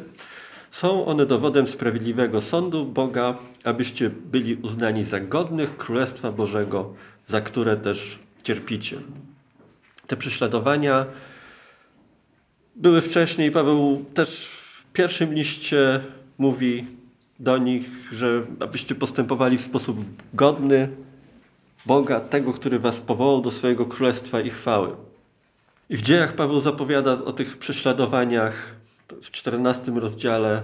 Są 0.72 1.06
one 1.06 1.26
dowodem 1.26 1.68
sprawiedliwego 1.68 2.42
sądu 2.42 2.86
Boga, 2.86 3.38
abyście 3.64 4.10
byli 4.10 4.56
uznani 4.56 5.04
za 5.04 5.20
godnych 5.20 5.78
Królestwa 5.78 6.32
Bożego, 6.32 6.94
za 7.28 7.42
które 7.42 7.78
też 7.78 8.25
cierpicie. 8.46 8.98
Te 10.08 10.18
prześladowania 10.18 11.06
były 12.76 13.02
wcześniej. 13.02 13.52
Paweł 13.52 14.06
też 14.14 14.46
w 14.48 14.84
pierwszym 14.94 15.34
liście 15.34 16.00
mówi 16.38 16.88
do 17.40 17.58
nich, 17.58 17.88
że 18.12 18.46
abyście 18.60 18.96
postępowali 18.96 19.58
w 19.58 19.62
sposób 19.62 19.98
godny 20.34 20.90
Boga, 21.86 22.20
tego, 22.20 22.54
który 22.54 22.80
was 22.80 23.00
powołał 23.00 23.42
do 23.42 23.52
swojego 23.52 23.86
królestwa 23.86 24.42
i 24.42 24.50
chwały. 24.50 24.96
I 25.90 25.98
w 25.98 26.02
dziejach 26.02 26.34
Paweł 26.34 26.60
zapowiada 26.60 27.12
o 27.12 27.34
tych 27.34 27.58
prześladowaniach 27.58 28.76
w 29.22 29.32
14 29.32 29.92
rozdziale. 29.92 30.64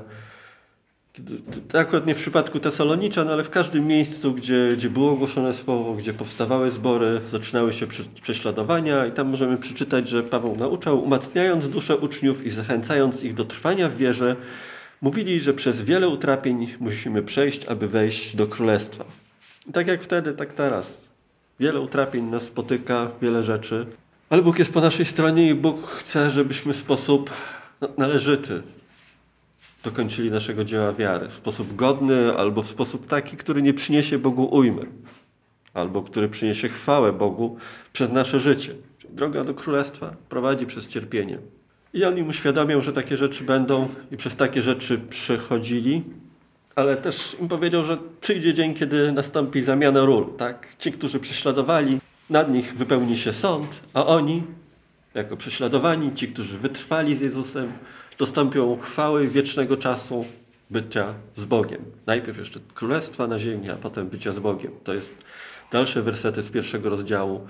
Akurat 1.73 2.07
nie 2.07 2.15
w 2.15 2.17
przypadku 2.17 2.59
Tesaloniczan, 2.59 3.29
ale 3.29 3.43
w 3.43 3.49
każdym 3.49 3.87
miejscu, 3.87 4.33
gdzie, 4.33 4.73
gdzie 4.77 4.89
było 4.89 5.11
ogłoszone 5.11 5.53
słowo, 5.53 5.93
gdzie 5.93 6.13
powstawały 6.13 6.71
zbory, 6.71 7.21
zaczynały 7.29 7.73
się 7.73 7.87
prześladowania 8.21 9.05
i 9.05 9.11
tam 9.11 9.29
możemy 9.29 9.57
przeczytać, 9.57 10.09
że 10.09 10.23
Paweł 10.23 10.55
nauczał, 10.55 11.03
umacniając 11.03 11.69
duszę 11.69 11.97
uczniów 11.97 12.45
i 12.45 12.49
zachęcając 12.49 13.23
ich 13.23 13.33
do 13.33 13.45
trwania 13.45 13.89
w 13.89 13.97
wierze, 13.97 14.35
mówili, 15.01 15.39
że 15.39 15.53
przez 15.53 15.81
wiele 15.81 16.07
utrapień 16.09 16.67
musimy 16.79 17.23
przejść, 17.23 17.65
aby 17.65 17.87
wejść 17.87 18.35
do 18.35 18.47
Królestwa. 18.47 19.05
I 19.69 19.71
tak 19.71 19.87
jak 19.87 20.03
wtedy, 20.03 20.33
tak 20.33 20.53
teraz. 20.53 21.09
Wiele 21.59 21.79
utrapień 21.79 22.23
nas 22.25 22.43
spotyka, 22.43 23.11
wiele 23.21 23.43
rzeczy. 23.43 23.85
Ale 24.29 24.41
Bóg 24.41 24.59
jest 24.59 24.73
po 24.73 24.81
naszej 24.81 25.05
stronie 25.05 25.49
i 25.49 25.55
Bóg 25.55 25.87
chce, 25.87 26.29
żebyśmy 26.29 26.73
w 26.73 26.77
sposób 26.77 27.31
należyty 27.97 28.61
dokończyli 29.83 30.31
naszego 30.31 30.63
dzieła 30.63 30.93
wiary. 30.93 31.27
W 31.27 31.33
sposób 31.33 31.75
godny 31.75 32.37
albo 32.37 32.63
w 32.63 32.67
sposób 32.67 33.07
taki, 33.07 33.37
który 33.37 33.61
nie 33.61 33.73
przyniesie 33.73 34.17
Bogu 34.17 34.55
ujmy. 34.55 34.85
Albo 35.73 36.01
który 36.01 36.29
przyniesie 36.29 36.69
chwałę 36.69 37.13
Bogu 37.13 37.57
przez 37.93 38.11
nasze 38.11 38.39
życie. 38.39 38.73
Droga 39.09 39.43
do 39.43 39.53
Królestwa 39.53 40.15
prowadzi 40.29 40.65
przez 40.65 40.87
cierpienie. 40.87 41.37
I 41.93 42.05
oni 42.05 42.23
mu 42.23 42.29
uświadamią, 42.29 42.81
że 42.81 42.93
takie 42.93 43.17
rzeczy 43.17 43.43
będą 43.43 43.89
i 44.11 44.17
przez 44.17 44.35
takie 44.35 44.61
rzeczy 44.61 44.97
przechodzili, 45.09 46.03
ale 46.75 46.97
też 46.97 47.37
im 47.41 47.47
powiedział, 47.47 47.83
że 47.83 47.97
przyjdzie 48.21 48.53
dzień, 48.53 48.73
kiedy 48.73 49.11
nastąpi 49.11 49.61
zamiana 49.61 50.05
ról. 50.05 50.25
Tak? 50.37 50.67
Ci, 50.77 50.91
którzy 50.91 51.19
prześladowali, 51.19 51.99
nad 52.29 52.53
nich 52.53 52.73
wypełni 52.77 53.17
się 53.17 53.33
sąd, 53.33 53.81
a 53.93 54.05
oni, 54.05 54.43
jako 55.13 55.37
prześladowani, 55.37 56.13
ci, 56.15 56.27
którzy 56.27 56.57
wytrwali 56.57 57.15
z 57.15 57.21
Jezusem, 57.21 57.71
dostąpią 58.21 58.77
chwały 58.81 59.27
wiecznego 59.27 59.77
czasu 59.77 60.25
bycia 60.69 61.13
z 61.35 61.45
Bogiem. 61.45 61.81
Najpierw 62.05 62.37
jeszcze 62.37 62.59
królestwa 62.73 63.27
na 63.27 63.39
ziemi, 63.39 63.69
a 63.69 63.75
potem 63.75 64.07
bycia 64.07 64.33
z 64.33 64.39
Bogiem. 64.39 64.71
To 64.83 64.93
jest 64.93 65.13
dalsze 65.71 66.01
wersety 66.01 66.41
z 66.41 66.49
pierwszego 66.49 66.89
rozdziału 66.89 67.47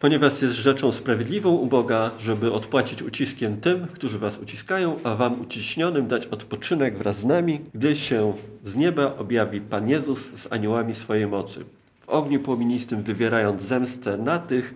ponieważ 0.00 0.42
jest 0.42 0.54
rzeczą 0.54 0.92
sprawiedliwą 0.92 1.50
u 1.50 1.66
Boga, 1.66 2.10
żeby 2.18 2.52
odpłacić 2.52 3.02
uciskiem 3.02 3.60
tym, 3.60 3.86
którzy 3.86 4.18
was 4.18 4.38
uciskają, 4.38 4.96
a 5.04 5.14
wam 5.14 5.40
uciśnionym 5.40 6.08
dać 6.08 6.26
odpoczynek 6.26 6.98
wraz 6.98 7.18
z 7.18 7.24
nami, 7.24 7.60
gdy 7.74 7.96
się 7.96 8.34
z 8.64 8.76
nieba 8.76 9.16
objawi 9.16 9.60
Pan 9.60 9.88
Jezus 9.88 10.30
z 10.34 10.52
aniołami 10.52 10.94
swojej 10.94 11.26
mocy. 11.26 11.64
W 12.06 12.08
ogniu 12.08 12.40
płomienistym 12.40 13.02
wywierając 13.02 13.62
zemstę 13.62 14.16
na 14.16 14.38
tych, 14.38 14.74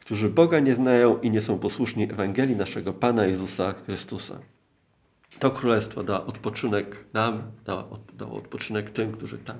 którzy 0.00 0.28
Boga 0.28 0.60
nie 0.60 0.74
znają 0.74 1.20
i 1.20 1.30
nie 1.30 1.40
są 1.40 1.58
posłuszni 1.58 2.04
Ewangelii 2.12 2.56
naszego 2.56 2.92
Pana 2.92 3.26
Jezusa 3.26 3.74
Chrystusa. 3.86 4.38
To 5.38 5.50
królestwo 5.50 6.02
da 6.02 6.26
odpoczynek 6.26 7.04
nam, 7.12 7.42
dało 8.14 8.36
odpoczynek 8.36 8.90
tym, 8.90 9.12
którzy 9.12 9.38
tam 9.38 9.56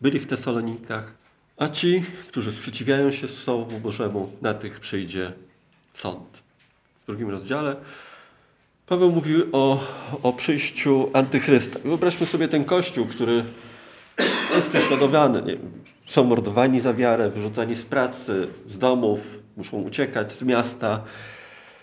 byli 0.00 0.18
w 0.18 0.26
Tesalonikach, 0.26 1.14
a 1.56 1.68
ci, 1.68 2.02
którzy 2.28 2.52
sprzeciwiają 2.52 3.10
się 3.10 3.28
Słowu 3.28 3.80
Bożemu, 3.80 4.32
na 4.42 4.54
tych 4.54 4.80
przyjdzie 4.80 5.32
sąd. 5.92 6.42
W 7.02 7.06
drugim 7.06 7.30
rozdziale 7.30 7.76
Paweł 8.86 9.12
mówił 9.12 9.42
o, 9.52 9.80
o 10.22 10.32
przyjściu 10.32 11.10
antychrysta. 11.12 11.78
Wyobraźmy 11.84 12.26
sobie 12.26 12.48
ten 12.48 12.64
kościół, 12.64 13.06
który 13.06 13.44
jest 14.56 14.68
prześladowany. 14.68 15.42
Nie, 15.42 15.56
są 16.06 16.24
mordowani 16.24 16.80
za 16.80 16.94
wiarę, 16.94 17.30
wyrzucani 17.30 17.74
z 17.74 17.82
pracy, 17.82 18.48
z 18.68 18.78
domów, 18.78 19.42
muszą 19.56 19.76
uciekać 19.76 20.32
z 20.32 20.42
miasta. 20.42 21.04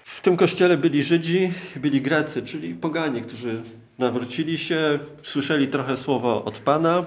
W 0.03 0.21
tym 0.21 0.37
kościele 0.37 0.77
byli 0.77 1.03
Żydzi, 1.03 1.51
byli 1.75 2.01
Grecy, 2.01 2.41
czyli 2.41 2.75
poganie, 2.75 3.21
którzy 3.21 3.61
nawrócili 3.99 4.57
się, 4.57 4.99
słyszeli 5.23 5.67
trochę 5.67 5.97
słowa 5.97 6.45
od 6.45 6.59
Pana, 6.59 7.05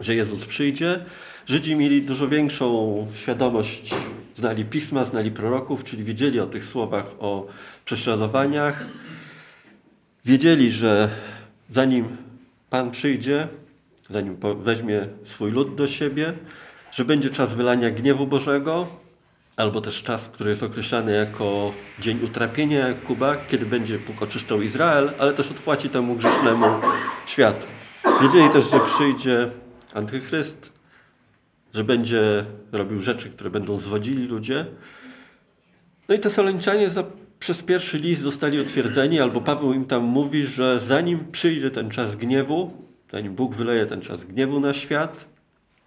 że 0.00 0.14
Jezus 0.14 0.46
przyjdzie. 0.46 1.04
Żydzi 1.46 1.76
mieli 1.76 2.02
dużo 2.02 2.28
większą 2.28 3.06
świadomość, 3.14 3.94
znali 4.34 4.64
pisma, 4.64 5.04
znali 5.04 5.30
proroków, 5.30 5.84
czyli 5.84 6.04
wiedzieli 6.04 6.40
o 6.40 6.46
tych 6.46 6.64
słowach 6.64 7.06
o 7.18 7.46
prześladowaniach. 7.84 8.86
Wiedzieli, 10.24 10.70
że 10.70 11.08
zanim 11.70 12.16
Pan 12.70 12.90
przyjdzie, 12.90 13.48
zanim 14.10 14.36
weźmie 14.62 15.08
swój 15.22 15.50
lud 15.50 15.74
do 15.74 15.86
siebie, 15.86 16.32
że 16.92 17.04
będzie 17.04 17.30
czas 17.30 17.54
wylania 17.54 17.90
gniewu 17.90 18.26
Bożego, 18.26 19.03
albo 19.56 19.80
też 19.80 20.02
czas, 20.02 20.28
który 20.28 20.50
jest 20.50 20.62
określany 20.62 21.12
jako 21.12 21.72
dzień 22.00 22.24
utrapienia 22.24 22.88
Jakuba, 22.88 23.36
kiedy 23.36 23.66
będzie 23.66 23.98
Bóg 23.98 24.22
oczyszczał 24.22 24.62
Izrael, 24.62 25.10
ale 25.18 25.32
też 25.32 25.50
odpłaci 25.50 25.90
temu 25.90 26.16
grzecznemu 26.16 26.66
światu. 27.26 27.66
Wiedzieli 28.22 28.50
też, 28.50 28.70
że 28.70 28.80
przyjdzie 28.80 29.50
antychryst, 29.94 30.72
że 31.74 31.84
będzie 31.84 32.44
robił 32.72 33.00
rzeczy, 33.00 33.30
które 33.30 33.50
będą 33.50 33.78
zwodzili 33.78 34.26
ludzie. 34.26 34.66
No 36.08 36.14
i 36.14 36.18
Tesaloniczanie 36.18 36.90
za, 36.90 37.04
przez 37.38 37.62
pierwszy 37.62 37.98
list 37.98 38.22
zostali 38.22 38.60
utwierdzeni, 38.60 39.20
albo 39.20 39.40
Paweł 39.40 39.72
im 39.72 39.84
tam 39.84 40.02
mówi, 40.02 40.46
że 40.46 40.80
zanim 40.80 41.32
przyjdzie 41.32 41.70
ten 41.70 41.90
czas 41.90 42.16
gniewu, 42.16 42.70
zanim 43.12 43.34
Bóg 43.34 43.54
wyleje 43.54 43.86
ten 43.86 44.00
czas 44.00 44.24
gniewu 44.24 44.60
na 44.60 44.72
świat, 44.72 45.33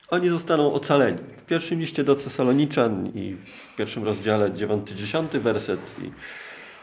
oni 0.09 0.29
zostaną 0.29 0.73
ocaleni. 0.73 1.17
W 1.37 1.45
pierwszym 1.45 1.79
liście 1.79 2.03
do 2.03 2.15
Tesaloniczan 2.15 3.11
i 3.15 3.35
w 3.73 3.75
pierwszym 3.75 4.03
rozdziale 4.03 4.49
9-10 4.49 5.39
werset 5.39 5.95
i 6.03 6.11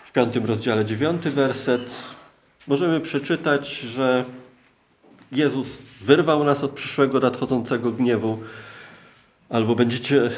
w 0.04 0.12
piątym 0.12 0.44
rozdziale 0.44 0.84
9 0.84 1.22
werset 1.22 1.94
możemy 2.66 3.00
przeczytać, 3.00 3.78
że 3.80 4.24
Jezus 5.32 5.82
wyrwał 6.00 6.44
nas 6.44 6.64
od 6.64 6.70
przyszłego 6.70 7.20
nadchodzącego 7.20 7.92
gniewu, 7.92 8.38
albo 9.48 9.74
będziecie 9.74 10.24
e, 10.26 10.30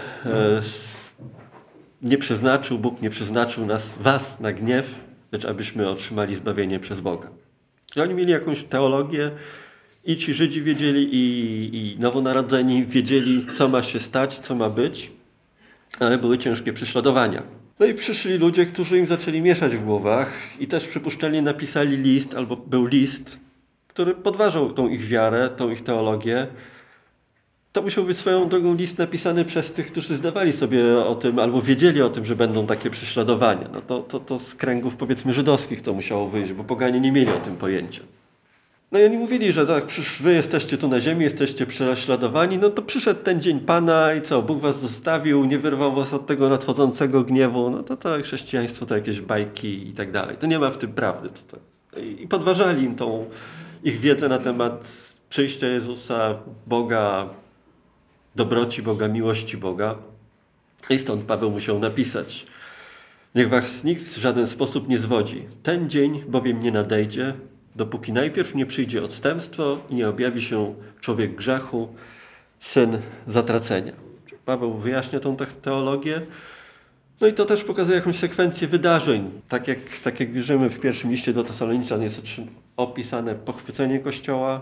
nie 2.03 2.19
przeznaczył, 2.19 2.79
Bóg 2.79 3.03
nie 3.03 3.11
przeznaczył 3.11 3.67
nas, 3.67 3.97
was 4.01 4.41
na 4.41 4.53
gniew, 4.53 5.01
lecz 5.33 5.45
abyśmy 5.45 5.89
otrzymali 5.89 6.35
zbawienie 6.35 6.81
przez 6.81 7.01
Boga. 7.01 7.29
I 7.97 8.01
oni 8.01 8.15
mieli 8.15 8.33
jakąś 8.33 8.65
teologię 8.65 9.31
i 10.07 10.17
ci 10.17 10.35
Żydzi 10.35 10.63
wiedzieli 10.63 11.09
i, 11.13 11.77
i 11.77 12.01
nowonarodzeni 12.01 12.87
wiedzieli, 12.87 13.47
co 13.47 13.69
ma 13.69 13.83
się 13.83 14.01
stać, 14.01 14.39
co 14.39 14.55
ma 14.55 14.71
być, 14.71 15.13
ale 15.99 16.19
były 16.19 16.39
ciężkie 16.39 16.73
prześladowania. 16.73 17.43
No 17.81 17.87
i 17.87 17.95
przyszli 17.95 18.39
ludzie, 18.39 18.67
którzy 18.67 18.99
im 18.99 19.07
zaczęli 19.07 19.43
mieszać 19.43 19.77
w 19.77 19.85
głowach 19.85 20.33
i 20.61 20.67
też 20.67 20.89
przypuszczalnie 20.89 21.43
napisali 21.43 21.97
list, 21.97 22.35
albo 22.35 22.57
był 22.57 22.87
list, 22.87 23.41
który 23.89 24.15
podważał 24.15 24.73
tą 24.73 24.89
ich 24.89 25.05
wiarę, 25.05 25.49
tą 25.57 25.71
ich 25.71 25.83
teologię. 25.83 26.47
To 27.73 27.83
musiał 27.83 28.05
być 28.05 28.19
swoją 28.19 28.49
drogą 28.49 28.75
list 28.75 28.99
napisany 28.99 29.45
przez 29.45 29.73
tych, 29.73 29.87
którzy 29.87 30.15
zdawali 30.15 30.53
sobie 30.53 30.99
o 30.99 31.15
tym, 31.15 31.39
albo 31.39 31.63
wiedzieli 31.63 32.03
o 32.03 32.11
tym, 32.11 32.25
że 32.25 32.37
będą 32.37 32.67
takie 32.67 32.91
prześladowania. 32.91 33.69
No 33.73 33.83
to, 33.83 34.01
to, 34.01 34.21
to 34.21 34.39
z 34.39 34.55
kręgów 34.55 34.97
powiedzmy 34.97 35.33
żydowskich 35.33 35.83
to 35.83 35.95
musiało 35.95 36.29
wyjść, 36.29 36.53
bo 36.53 36.65
poganie 36.65 37.01
nie 37.01 37.13
mieli 37.13 37.31
o 37.31 37.41
tym 37.41 37.57
pojęcia. 37.57 38.03
No 38.93 38.99
i 38.99 39.05
oni 39.05 39.19
mówili, 39.19 39.53
że 39.53 39.67
tak, 39.67 39.85
wy 40.21 40.33
jesteście 40.33 40.79
tu 40.79 40.89
na 40.89 41.01
ziemi, 41.01 41.25
jesteście 41.25 41.67
prześladowani, 41.67 42.59
no 42.59 42.71
to 42.71 42.83
przyszedł 42.83 43.23
ten 43.23 43.43
dzień 43.43 43.61
Pana 43.61 44.15
i 44.15 44.23
co, 44.23 44.43
Bóg 44.43 44.61
was 44.61 44.81
zostawił, 44.81 45.45
nie 45.45 45.59
wyrwał 45.59 45.95
was 45.95 46.15
od 46.15 46.27
tego 46.27 46.49
nadchodzącego 46.49 47.23
gniewu, 47.23 47.71
no 47.71 47.83
to 47.83 47.97
to 47.97 48.23
chrześcijaństwo 48.23 48.87
to 48.87 48.95
jakieś 48.95 49.21
bajki 49.21 49.89
i 49.89 49.93
tak 49.93 50.13
dalej. 50.13 50.37
To 50.37 50.47
nie 50.47 50.59
ma 50.59 50.71
w 50.71 50.79
tym 50.79 50.93
prawdy. 50.93 51.29
To, 51.29 51.57
to. 51.57 52.01
I 52.01 52.29
podważali 52.29 52.85
im 52.85 52.95
tą 52.97 53.27
ich 53.85 54.01
wiedzę 54.01 54.29
na 54.29 54.39
temat 54.39 54.89
przyjścia 55.29 55.67
Jezusa, 55.67 56.35
Boga, 56.67 57.29
dobroci 58.37 58.83
Boga, 58.83 59.09
miłości 59.09 59.57
Boga. 59.57 59.95
I 60.91 60.99
stąd 60.99 61.23
Paweł 61.23 61.51
musiał 61.51 61.79
napisać, 61.79 62.47
niech 63.35 63.49
was 63.49 63.85
nikt 63.85 64.03
w 64.03 64.19
żaden 64.19 64.47
sposób 64.47 64.89
nie 64.89 64.99
zwodzi. 64.99 65.47
Ten 65.63 65.91
dzień 65.91 66.23
bowiem 66.29 66.63
nie 66.63 66.73
nadejdzie, 66.73 67.35
dopóki 67.77 68.13
najpierw 68.13 68.55
nie 68.55 68.67
przyjdzie 68.67 69.03
odstępstwo 69.03 69.79
i 69.91 69.95
nie 69.95 70.09
objawi 70.09 70.43
się 70.43 70.75
człowiek 71.01 71.35
grzechu, 71.35 71.89
syn 72.59 72.99
zatracenia. 73.27 73.93
Paweł 74.45 74.75
wyjaśnia 74.75 75.21
tą 75.21 75.37
teologię. 75.37 76.23
No 77.21 77.27
i 77.27 77.33
to 77.33 77.45
też 77.45 77.65
pokazuje 77.65 77.97
jakąś 77.97 78.17
sekwencję 78.17 78.69
wydarzeń. 78.69 79.31
Tak 79.49 79.69
jak, 79.69 79.79
tak 80.05 80.21
jak 80.21 80.33
bierzemy 80.33 80.71
w 80.71 80.81
pierwszym 80.81 81.11
liście 81.11 81.33
do 81.33 81.45
Tesaloniczan 81.45 82.03
jest 82.03 82.23
opisane 82.77 83.35
pochwycenie 83.35 84.01
Kościoła, 84.01 84.61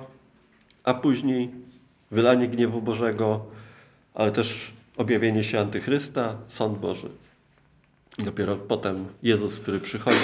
a 0.84 0.94
później 0.94 1.50
wylanie 2.10 2.48
gniewu 2.48 2.82
Bożego, 2.82 3.46
ale 4.14 4.32
też 4.32 4.72
objawienie 4.96 5.44
się 5.44 5.60
Antychrysta, 5.60 6.36
sąd 6.48 6.78
Boży. 6.78 7.08
Dopiero 8.18 8.56
potem 8.56 9.06
Jezus, 9.22 9.60
który 9.60 9.80
przychodzi 9.80 10.18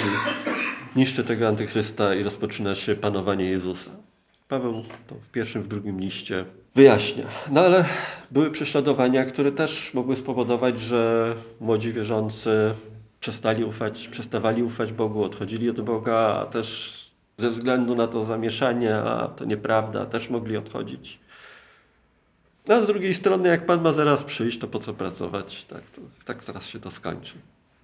niszczy 0.95 1.23
tego 1.23 1.47
antychrysta 1.47 2.15
i 2.15 2.23
rozpoczyna 2.23 2.75
się 2.75 2.95
panowanie 2.95 3.45
Jezusa. 3.45 3.91
Paweł 4.47 4.83
to 5.07 5.15
w 5.15 5.31
pierwszym, 5.31 5.63
w 5.63 5.67
drugim 5.67 5.99
liście 5.99 6.45
wyjaśnia. 6.75 7.25
No 7.51 7.61
ale 7.61 7.85
były 8.31 8.51
prześladowania, 8.51 9.25
które 9.25 9.51
też 9.51 9.93
mogły 9.93 10.15
spowodować, 10.15 10.79
że 10.79 11.33
młodzi 11.59 11.93
wierzący 11.93 12.73
przestali 13.19 13.63
ufać, 13.63 14.07
przestawali 14.07 14.63
ufać 14.63 14.93
Bogu, 14.93 15.23
odchodzili 15.23 15.69
od 15.69 15.81
Boga, 15.81 16.17
a 16.17 16.45
też 16.45 16.97
ze 17.37 17.49
względu 17.49 17.95
na 17.95 18.07
to 18.07 18.25
zamieszanie, 18.25 18.95
a 18.95 19.27
to 19.27 19.45
nieprawda, 19.45 20.05
też 20.05 20.29
mogli 20.29 20.57
odchodzić. 20.57 21.19
A 22.69 22.81
z 22.81 22.87
drugiej 22.87 23.13
strony, 23.13 23.49
jak 23.49 23.65
Pan 23.65 23.81
ma 23.81 23.93
zaraz 23.93 24.23
przyjść, 24.23 24.59
to 24.59 24.67
po 24.67 24.79
co 24.79 24.93
pracować? 24.93 25.65
Tak, 25.65 25.81
to, 25.95 26.01
tak 26.25 26.43
zaraz 26.43 26.67
się 26.67 26.79
to 26.79 26.91
skończy. 26.91 27.33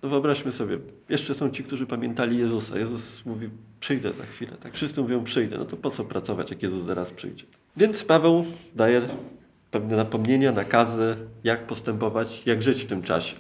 No 0.03 0.09
wyobraźmy 0.09 0.51
sobie, 0.51 0.79
jeszcze 1.09 1.33
są 1.33 1.49
ci, 1.49 1.63
którzy 1.63 1.87
pamiętali 1.87 2.37
Jezusa. 2.37 2.79
Jezus 2.79 3.25
mówi, 3.25 3.49
przyjdę 3.79 4.13
za 4.13 4.25
chwilę. 4.25 4.51
Tak? 4.63 4.73
Wszyscy 4.73 5.01
mówią, 5.01 5.23
przyjdę. 5.23 5.57
No 5.57 5.65
to 5.65 5.77
po 5.77 5.89
co 5.89 6.03
pracować, 6.03 6.51
jak 6.51 6.63
Jezus 6.63 6.85
zaraz 6.85 7.11
przyjdzie? 7.11 7.45
Więc 7.77 8.03
Paweł 8.03 8.45
daje 8.75 9.01
pewne 9.71 9.97
napomnienia, 9.97 10.51
nakazy, 10.51 11.15
jak 11.43 11.67
postępować, 11.67 12.43
jak 12.45 12.61
żyć 12.61 12.83
w 12.83 12.87
tym 12.87 13.03
czasie. 13.03 13.35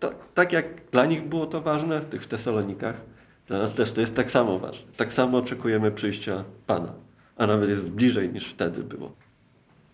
Tak, 0.00 0.14
tak 0.34 0.52
jak 0.52 0.90
dla 0.90 1.06
nich 1.06 1.28
było 1.28 1.46
to 1.46 1.60
ważne, 1.60 2.00
tych 2.00 2.22
w 2.22 2.26
Tesalonikach, 2.26 3.00
dla 3.46 3.58
nas 3.58 3.74
też 3.74 3.92
to 3.92 4.00
jest 4.00 4.14
tak 4.14 4.30
samo 4.30 4.58
ważne. 4.58 4.92
Tak 4.96 5.12
samo 5.12 5.38
oczekujemy 5.38 5.90
przyjścia 5.90 6.44
Pana, 6.66 6.92
a 7.36 7.46
nawet 7.46 7.68
jest 7.68 7.88
bliżej 7.88 8.32
niż 8.32 8.46
wtedy 8.46 8.82
było. 8.82 9.12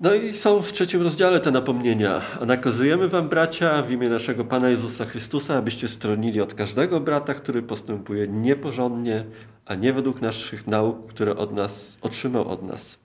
No 0.00 0.14
i 0.14 0.34
są 0.34 0.62
w 0.62 0.72
trzecim 0.72 1.02
rozdziale 1.02 1.40
te 1.40 1.50
napomnienia. 1.50 2.20
A 2.40 2.44
nakazujemy 2.44 3.08
wam, 3.08 3.28
bracia, 3.28 3.82
w 3.82 3.90
imię 3.90 4.08
naszego 4.08 4.44
Pana 4.44 4.68
Jezusa 4.68 5.04
Chrystusa, 5.04 5.56
abyście 5.56 5.88
stronili 5.88 6.40
od 6.40 6.54
każdego 6.54 7.00
brata, 7.00 7.34
który 7.34 7.62
postępuje 7.62 8.28
nieporządnie, 8.28 9.24
a 9.66 9.74
nie 9.74 9.92
według 9.92 10.20
naszych 10.20 10.66
nauk, 10.66 11.06
które 11.06 11.36
od 11.36 11.52
nas 11.52 11.98
otrzymał 12.02 12.48
od 12.48 12.62
nas. 12.62 12.98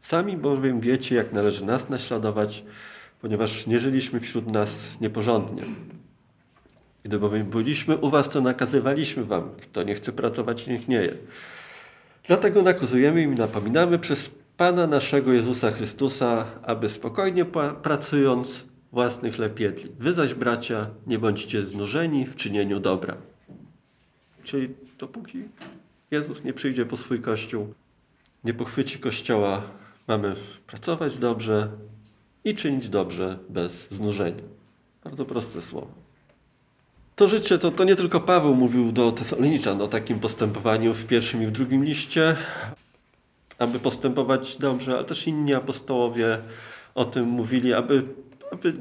Sami 0.00 0.36
bowiem 0.36 0.80
wiecie, 0.80 1.14
jak 1.14 1.32
należy 1.32 1.64
nas 1.64 1.88
naśladować, 1.88 2.64
ponieważ 3.20 3.66
nie 3.66 3.78
żyliśmy 3.78 4.20
wśród 4.20 4.46
nas 4.46 5.00
nieporządnie. 5.00 5.62
Gdy 7.02 7.18
bowiem 7.18 7.46
byliśmy 7.46 7.96
u 7.96 8.10
was, 8.10 8.28
to 8.28 8.40
nakazywaliśmy 8.40 9.24
wam, 9.24 9.50
kto 9.62 9.82
nie 9.82 9.94
chce 9.94 10.12
pracować, 10.12 10.66
niech 10.66 10.88
nie 10.88 10.96
je. 10.96 11.14
Dlatego 12.26 12.62
nakazujemy 12.62 13.22
im 13.22 13.34
napominamy 13.34 13.98
przez 13.98 14.30
Pana 14.56 14.86
naszego 14.86 15.32
Jezusa 15.32 15.70
Chrystusa, 15.70 16.46
aby 16.62 16.88
spokojnie 16.88 17.44
pracując 17.82 18.64
własnych 18.92 19.34
chleb 19.34 19.60
jedli. 19.60 19.90
Wy 19.98 20.14
zaś, 20.14 20.34
bracia, 20.34 20.86
nie 21.06 21.18
bądźcie 21.18 21.66
znużeni 21.66 22.26
w 22.26 22.36
czynieniu 22.36 22.80
dobra. 22.80 23.16
Czyli 24.44 24.68
dopóki 24.98 25.42
Jezus 26.10 26.44
nie 26.44 26.52
przyjdzie 26.52 26.86
po 26.86 26.96
swój 26.96 27.20
Kościół, 27.20 27.74
nie 28.44 28.54
pochwyci 28.54 28.98
Kościoła, 28.98 29.62
mamy 30.08 30.34
pracować 30.66 31.18
dobrze 31.18 31.68
i 32.44 32.54
czynić 32.54 32.88
dobrze 32.88 33.38
bez 33.48 33.90
znużenia. 33.90 34.42
Bardzo 35.04 35.24
proste 35.24 35.62
słowo. 35.62 35.88
To 37.16 37.28
życie, 37.28 37.58
to, 37.58 37.70
to 37.70 37.84
nie 37.84 37.96
tylko 37.96 38.20
Paweł 38.20 38.54
mówił 38.54 38.92
do 38.92 39.12
Tesaloniczan 39.12 39.82
o 39.82 39.88
takim 39.88 40.20
postępowaniu 40.20 40.94
w 40.94 41.06
pierwszym 41.06 41.42
i 41.42 41.46
w 41.46 41.50
drugim 41.50 41.84
liście, 41.84 42.36
aby 43.58 43.78
postępować 43.78 44.56
dobrze, 44.56 44.94
ale 44.94 45.04
też 45.04 45.26
inni 45.26 45.54
apostołowie 45.54 46.38
o 46.94 47.04
tym 47.04 47.28
mówili, 47.28 47.74
aby, 47.74 48.02
aby 48.52 48.74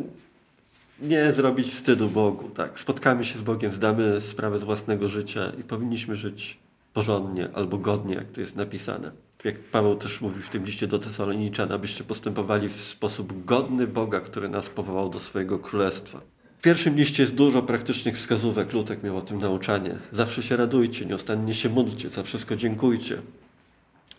nie 1.02 1.34
zrobić 1.34 1.72
wstydu 1.72 2.10
Bogu. 2.10 2.50
Tak? 2.50 2.80
Spotkamy 2.80 3.26
się 3.26 3.40
z 3.40 3.42
Bogiem, 3.42 3.74
zdamy 3.74 4.22
sprawę 4.22 4.60
z 4.60 4.64
własnego 4.64 5.10
życia 5.10 5.52
i 5.60 5.64
powinniśmy 5.64 6.16
żyć 6.16 6.60
porządnie 6.94 7.50
albo 7.54 7.78
godnie, 7.78 8.16
jak 8.16 8.32
to 8.32 8.42
jest 8.42 8.56
napisane. 8.56 9.12
Jak 9.44 9.60
Paweł 9.60 9.96
też 9.96 10.22
mówi 10.22 10.42
w 10.42 10.50
tym 10.50 10.66
liście 10.66 10.88
do 10.88 11.00
Tesaloniczan, 11.00 11.72
abyście 11.72 12.04
postępowali 12.04 12.70
w 12.70 12.82
sposób 12.82 13.46
godny 13.46 13.88
Boga, 13.88 14.20
który 14.20 14.50
nas 14.50 14.70
powołał 14.70 15.10
do 15.10 15.20
swojego 15.20 15.60
królestwa. 15.60 16.22
W 16.58 16.62
pierwszym 16.62 16.96
liście 16.96 17.24
jest 17.24 17.36
dużo 17.36 17.62
praktycznych 17.62 18.16
wskazówek. 18.16 18.74
Lutek 18.74 19.04
miał 19.04 19.18
o 19.18 19.22
tym 19.22 19.40
nauczanie. 19.40 19.98
Zawsze 20.12 20.44
się 20.44 20.56
radujcie, 20.56 21.06
nieustannie 21.06 21.54
się 21.54 21.70
módlcie, 21.70 22.10
za 22.10 22.24
wszystko 22.24 22.56
dziękujcie. 22.56 23.18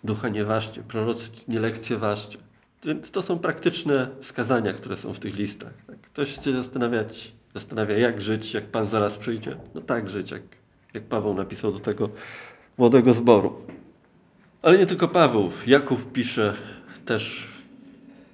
Ducha 0.04 0.28
nie 0.28 0.44
ważcie, 0.44 0.82
proroc 0.82 1.48
nie 1.48 1.60
lekceważcie. 1.60 2.38
Więc 2.84 3.10
to 3.10 3.22
są 3.22 3.38
praktyczne 3.38 4.08
wskazania, 4.20 4.72
które 4.72 4.96
są 4.96 5.14
w 5.14 5.18
tych 5.18 5.36
listach. 5.36 5.72
Tak? 5.86 6.00
Ktoś 6.00 6.44
się 6.44 6.52
zastanawiać, 6.52 7.32
zastanawia, 7.54 7.98
jak 7.98 8.20
żyć, 8.20 8.54
jak 8.54 8.64
Pan 8.64 8.86
zaraz 8.86 9.18
przyjdzie. 9.18 9.56
No 9.74 9.80
tak 9.80 10.08
żyć, 10.08 10.30
jak, 10.30 10.42
jak 10.94 11.04
Paweł 11.04 11.34
napisał 11.34 11.72
do 11.72 11.80
tego 11.80 12.10
młodego 12.78 13.14
zboru. 13.14 13.66
Ale 14.62 14.78
nie 14.78 14.86
tylko 14.86 15.08
Paweł. 15.08 15.50
Jakub 15.66 16.12
pisze 16.12 16.54
też 17.06 17.48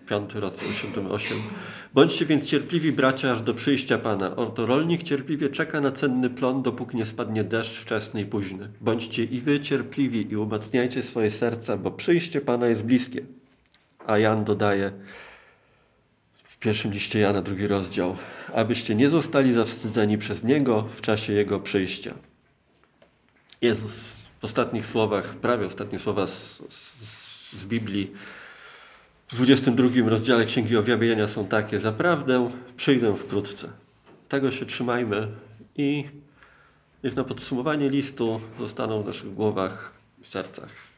w 0.04 0.08
5 0.08 0.34
rozdział 0.34 0.68
7-8. 0.68 1.34
Bądźcie 1.94 2.26
więc 2.26 2.46
cierpliwi, 2.46 2.92
bracia, 2.92 3.32
aż 3.32 3.42
do 3.42 3.54
przyjścia 3.54 3.98
Pana. 3.98 4.36
Oto 4.36 4.66
rolnik 4.66 5.02
cierpliwie 5.02 5.48
czeka 5.48 5.80
na 5.80 5.92
cenny 5.92 6.30
plon, 6.30 6.62
dopóki 6.62 6.96
nie 6.96 7.06
spadnie 7.06 7.44
deszcz 7.44 7.78
wczesny 7.78 8.20
i 8.20 8.26
późny. 8.26 8.68
Bądźcie 8.80 9.24
i 9.24 9.40
wy 9.40 9.60
cierpliwi 9.60 10.32
i 10.32 10.36
umacniajcie 10.36 11.02
swoje 11.02 11.30
serca, 11.30 11.76
bo 11.76 11.90
przyjście 11.90 12.40
Pana 12.40 12.68
jest 12.68 12.84
bliskie. 12.84 13.22
A 14.06 14.18
Jan 14.18 14.44
dodaje 14.44 14.92
w 16.44 16.58
pierwszym 16.58 16.92
liście 16.92 17.18
Jana, 17.18 17.42
drugi 17.42 17.66
rozdział, 17.66 18.16
abyście 18.54 18.94
nie 18.94 19.10
zostali 19.10 19.52
zawstydzeni 19.52 20.18
przez 20.18 20.44
Niego 20.44 20.82
w 20.82 21.00
czasie 21.00 21.32
Jego 21.32 21.60
przyjścia. 21.60 22.14
Jezus 23.62 24.16
w 24.40 24.44
ostatnich 24.44 24.86
słowach, 24.86 25.36
prawie 25.36 25.66
ostatnie 25.66 25.98
słowa 25.98 26.26
z, 26.26 26.62
z, 26.68 26.92
z 27.52 27.64
Biblii, 27.64 28.12
w 29.28 29.34
22 29.34 30.08
rozdziale 30.10 30.44
Księgi 30.44 30.76
Objawienia 30.76 31.28
są 31.28 31.46
takie: 31.46 31.80
Zaprawdę 31.80 32.50
przyjdę 32.76 33.16
wkrótce. 33.16 33.68
Tego 34.28 34.50
się 34.50 34.66
trzymajmy 34.66 35.28
i 35.76 36.04
niech 37.04 37.16
na 37.16 37.24
podsumowanie 37.24 37.90
listu 37.90 38.40
zostaną 38.58 39.02
w 39.02 39.06
naszych 39.06 39.34
głowach 39.34 39.92
i 40.22 40.26
sercach 40.26 40.88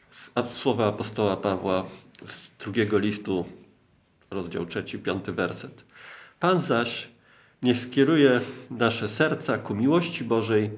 słowa 0.49 0.87
apostoła 0.87 1.37
Pawła 1.37 1.85
z 2.25 2.51
drugiego 2.63 2.97
listu, 2.97 3.45
rozdział 4.31 4.65
trzeci, 4.65 4.99
piąty 4.99 5.31
werset. 5.31 5.85
Pan 6.39 6.61
zaś 6.61 7.09
nie 7.63 7.75
skieruje 7.75 8.41
nasze 8.71 9.07
serca 9.07 9.57
ku 9.57 9.75
miłości 9.75 10.23
Bożej 10.23 10.69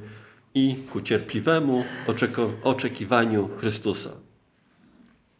i 0.55 0.75
ku 0.75 1.01
cierpliwemu 1.01 1.83
oczekiwaniu 2.63 3.49
Chrystusa. 3.57 4.09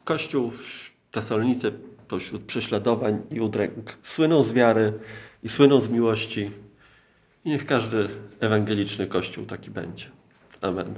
Kościół 0.04 0.52
w 0.52 0.92
Tesalonice 1.12 1.72
pośród 2.08 2.44
prześladowań 2.44 3.22
i 3.32 3.40
udręk. 3.40 3.98
Słyną 4.04 4.44
z 4.44 4.54
wiary 4.54 4.94
i 5.44 5.50
słyną 5.50 5.82
z 5.82 5.90
miłości 5.90 6.52
I 7.46 7.50
niech 7.50 7.66
każdy 7.66 8.10
ewangeliczny 8.40 9.08
kościół 9.08 9.46
taki 9.46 9.72
będzie. 9.72 10.06
Amen. 10.62 10.96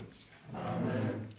Amen. 0.53 1.34